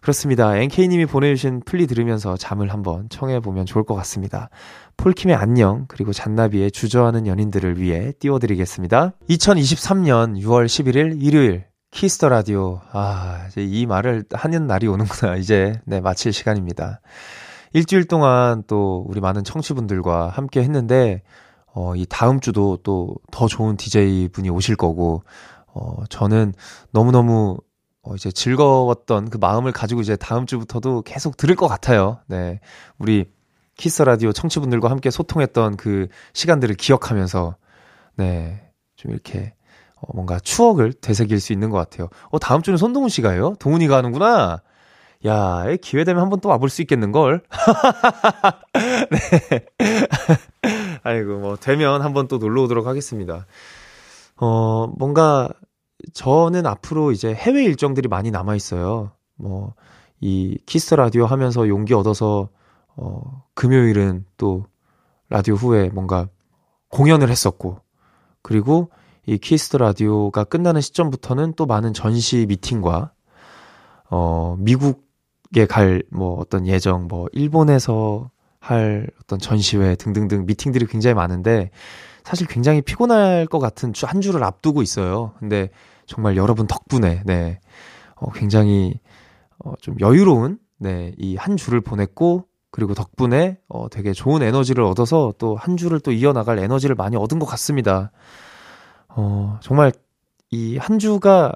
그렇습니다. 0.00 0.56
NK님이 0.56 1.06
보내주신 1.06 1.62
플리 1.64 1.86
들으면서 1.86 2.36
잠을 2.36 2.72
한번 2.72 3.08
청해보면 3.08 3.66
좋을 3.66 3.84
것 3.84 3.94
같습니다. 3.96 4.50
폴킴의 4.98 5.34
안녕, 5.34 5.86
그리고 5.88 6.12
잔나비의 6.12 6.70
주저하는 6.70 7.26
연인들을 7.26 7.80
위해 7.80 8.12
띄워드리겠습니다. 8.20 9.14
2023년 9.28 10.40
6월 10.42 10.66
11일 10.66 11.22
일요일, 11.22 11.66
키스 11.90 12.14
더 12.14 12.28
라디오. 12.28 12.80
아, 12.92 13.46
이제 13.48 13.64
이 13.64 13.86
말을 13.86 14.24
하는 14.32 14.66
날이 14.66 14.86
오는구나. 14.86 15.36
이제, 15.36 15.80
네, 15.84 16.00
마칠 16.00 16.32
시간입니다. 16.32 17.00
일주일 17.76 18.06
동안 18.06 18.62
또 18.66 19.04
우리 19.06 19.20
많은 19.20 19.44
청취분들과 19.44 20.28
함께 20.30 20.60
했는데, 20.62 21.22
어, 21.74 21.94
이 21.94 22.06
다음 22.08 22.40
주도 22.40 22.78
또 22.78 23.16
더 23.30 23.46
좋은 23.48 23.76
DJ 23.76 24.28
분이 24.28 24.48
오실 24.48 24.76
거고, 24.76 25.22
어, 25.74 26.04
저는 26.08 26.54
너무너무 26.90 27.58
어, 28.02 28.14
이제 28.14 28.30
즐거웠던 28.30 29.28
그 29.30 29.36
마음을 29.38 29.72
가지고 29.72 30.00
이제 30.00 30.16
다음 30.16 30.46
주부터도 30.46 31.02
계속 31.02 31.36
들을 31.36 31.54
것 31.54 31.68
같아요. 31.68 32.20
네. 32.28 32.60
우리 32.98 33.26
키스 33.76 34.00
라디오 34.02 34.32
청취분들과 34.32 34.88
함께 34.90 35.10
소통했던 35.10 35.76
그 35.76 36.08
시간들을 36.32 36.76
기억하면서, 36.76 37.56
네. 38.16 38.62
좀 38.96 39.12
이렇게, 39.12 39.52
어, 39.96 40.14
뭔가 40.14 40.38
추억을 40.38 40.94
되새길 40.94 41.40
수 41.40 41.52
있는 41.52 41.68
것 41.68 41.76
같아요. 41.76 42.08
어, 42.30 42.38
다음 42.38 42.62
주는 42.62 42.78
손동훈 42.78 43.10
씨가요? 43.10 43.56
동훈이가 43.58 43.98
하는구나? 43.98 44.62
야, 45.24 45.64
기회 45.80 46.04
되면 46.04 46.22
한번 46.22 46.40
또 46.40 46.48
와볼 46.50 46.68
수 46.68 46.82
있겠는걸? 46.82 47.42
네. 49.10 49.66
아이고, 51.02 51.38
뭐, 51.38 51.56
되면 51.56 52.02
한번 52.02 52.28
또 52.28 52.38
놀러 52.38 52.62
오도록 52.64 52.86
하겠습니다. 52.86 53.46
어, 54.36 54.86
뭔가 54.98 55.48
저는 56.12 56.66
앞으로 56.66 57.12
이제 57.12 57.32
해외 57.32 57.64
일정들이 57.64 58.08
많이 58.08 58.30
남아 58.30 58.54
있어요. 58.56 59.12
뭐, 59.36 59.74
이 60.20 60.58
키스 60.66 60.94
라디오 60.94 61.26
하면서 61.26 61.68
용기 61.68 61.94
얻어서, 61.94 62.48
어, 62.96 63.44
금요일은 63.54 64.26
또 64.36 64.66
라디오 65.28 65.54
후에 65.54 65.88
뭔가 65.90 66.28
공연을 66.88 67.30
했었고, 67.30 67.80
그리고 68.42 68.90
이 69.26 69.38
키스 69.38 69.76
라디오가 69.76 70.44
끝나는 70.44 70.80
시점부터는 70.80 71.54
또 71.54 71.66
많은 71.66 71.92
전시 71.92 72.46
미팅과, 72.48 73.12
어, 74.10 74.56
미국 74.58 75.05
에 75.56 75.66
갈 75.66 76.02
뭐 76.10 76.38
어떤 76.40 76.66
예정, 76.66 77.06
뭐, 77.08 77.28
일본에서 77.32 78.30
할 78.60 79.06
어떤 79.22 79.38
전시회 79.38 79.94
등등등 79.96 80.44
미팅들이 80.46 80.86
굉장히 80.86 81.14
많은데, 81.14 81.70
사실 82.24 82.46
굉장히 82.48 82.82
피곤할 82.82 83.46
것 83.46 83.58
같은 83.60 83.92
주, 83.92 84.06
한 84.06 84.20
주를 84.20 84.42
앞두고 84.42 84.82
있어요. 84.82 85.32
근데 85.38 85.70
정말 86.06 86.36
여러분 86.36 86.66
덕분에, 86.66 87.22
네, 87.26 87.60
어, 88.16 88.30
굉장히, 88.32 88.98
어, 89.64 89.72
좀 89.80 89.96
여유로운, 90.00 90.58
네, 90.78 91.12
이 91.18 91.36
한 91.36 91.56
주를 91.56 91.80
보냈고, 91.80 92.46
그리고 92.72 92.94
덕분에, 92.94 93.58
어, 93.68 93.88
되게 93.88 94.12
좋은 94.12 94.42
에너지를 94.42 94.84
얻어서 94.84 95.32
또 95.38 95.54
한 95.56 95.76
주를 95.76 96.00
또 96.00 96.12
이어나갈 96.12 96.58
에너지를 96.58 96.94
많이 96.96 97.16
얻은 97.16 97.38
것 97.38 97.46
같습니다. 97.46 98.10
어, 99.08 99.58
정말 99.62 99.92
이 100.50 100.76
한 100.78 100.98
주가 100.98 101.52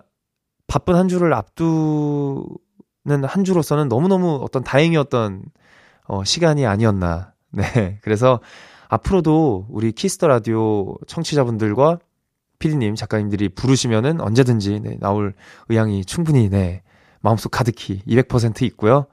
바쁜 0.67 0.95
한 0.97 1.09
주를 1.09 1.35
앞두는 1.35 2.45
한 3.05 3.45
주로서는 3.45 3.89
너무너무 3.89 4.41
어떤 4.43 4.63
다행이었던, 4.63 5.43
어, 6.07 6.25
시간이 6.25 6.67
아니었나. 6.67 7.33
네. 7.53 7.99
그래서 8.03 8.41
앞으로도 8.89 9.67
우리 9.71 9.93
키스 9.93 10.15
더 10.15 10.29
라디오 10.29 10.97
청취자분들과 11.07 11.99
피디님, 12.59 12.95
작가님들이 12.95 13.49
부르시면은 13.49 14.21
언제든지 14.21 14.81
네, 14.81 14.97
나올 15.01 15.35
의향이 15.69 16.05
충분히 16.05 16.49
네, 16.51 16.83
마음속 17.21 17.51
가득히 17.51 18.03
200% 18.07 18.63
있고요. 18.63 19.07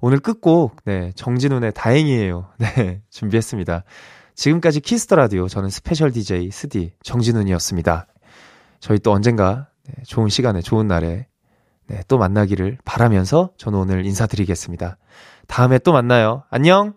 오늘 0.00 0.18
끝곡 0.18 0.76
네, 0.84 1.12
정진운의 1.14 1.72
다행이에요. 1.74 2.48
네, 2.58 3.02
준비했습니다. 3.10 3.84
지금까지 4.34 4.80
키스 4.80 5.03
더 5.03 5.16
라디오 5.16 5.48
저는 5.48 5.70
special 5.70 6.10
DJ 6.10 6.50
스디 6.50 6.92
정진운이었습니다. 7.02 8.06
저희 8.80 8.98
또 8.98 9.12
언젠가 9.12 9.68
네, 9.86 9.94
좋은 10.06 10.28
시간에 10.28 10.60
좋은 10.60 10.86
날에 10.86 11.28
네, 11.86 12.00
또 12.08 12.18
만나기를 12.18 12.78
바라면서 12.84 13.50
저는 13.56 13.78
오늘 13.78 14.06
인사드리겠습니다. 14.06 14.96
다음에 15.48 15.78
또 15.78 15.92
만나요. 15.92 16.44
안녕. 16.50 16.94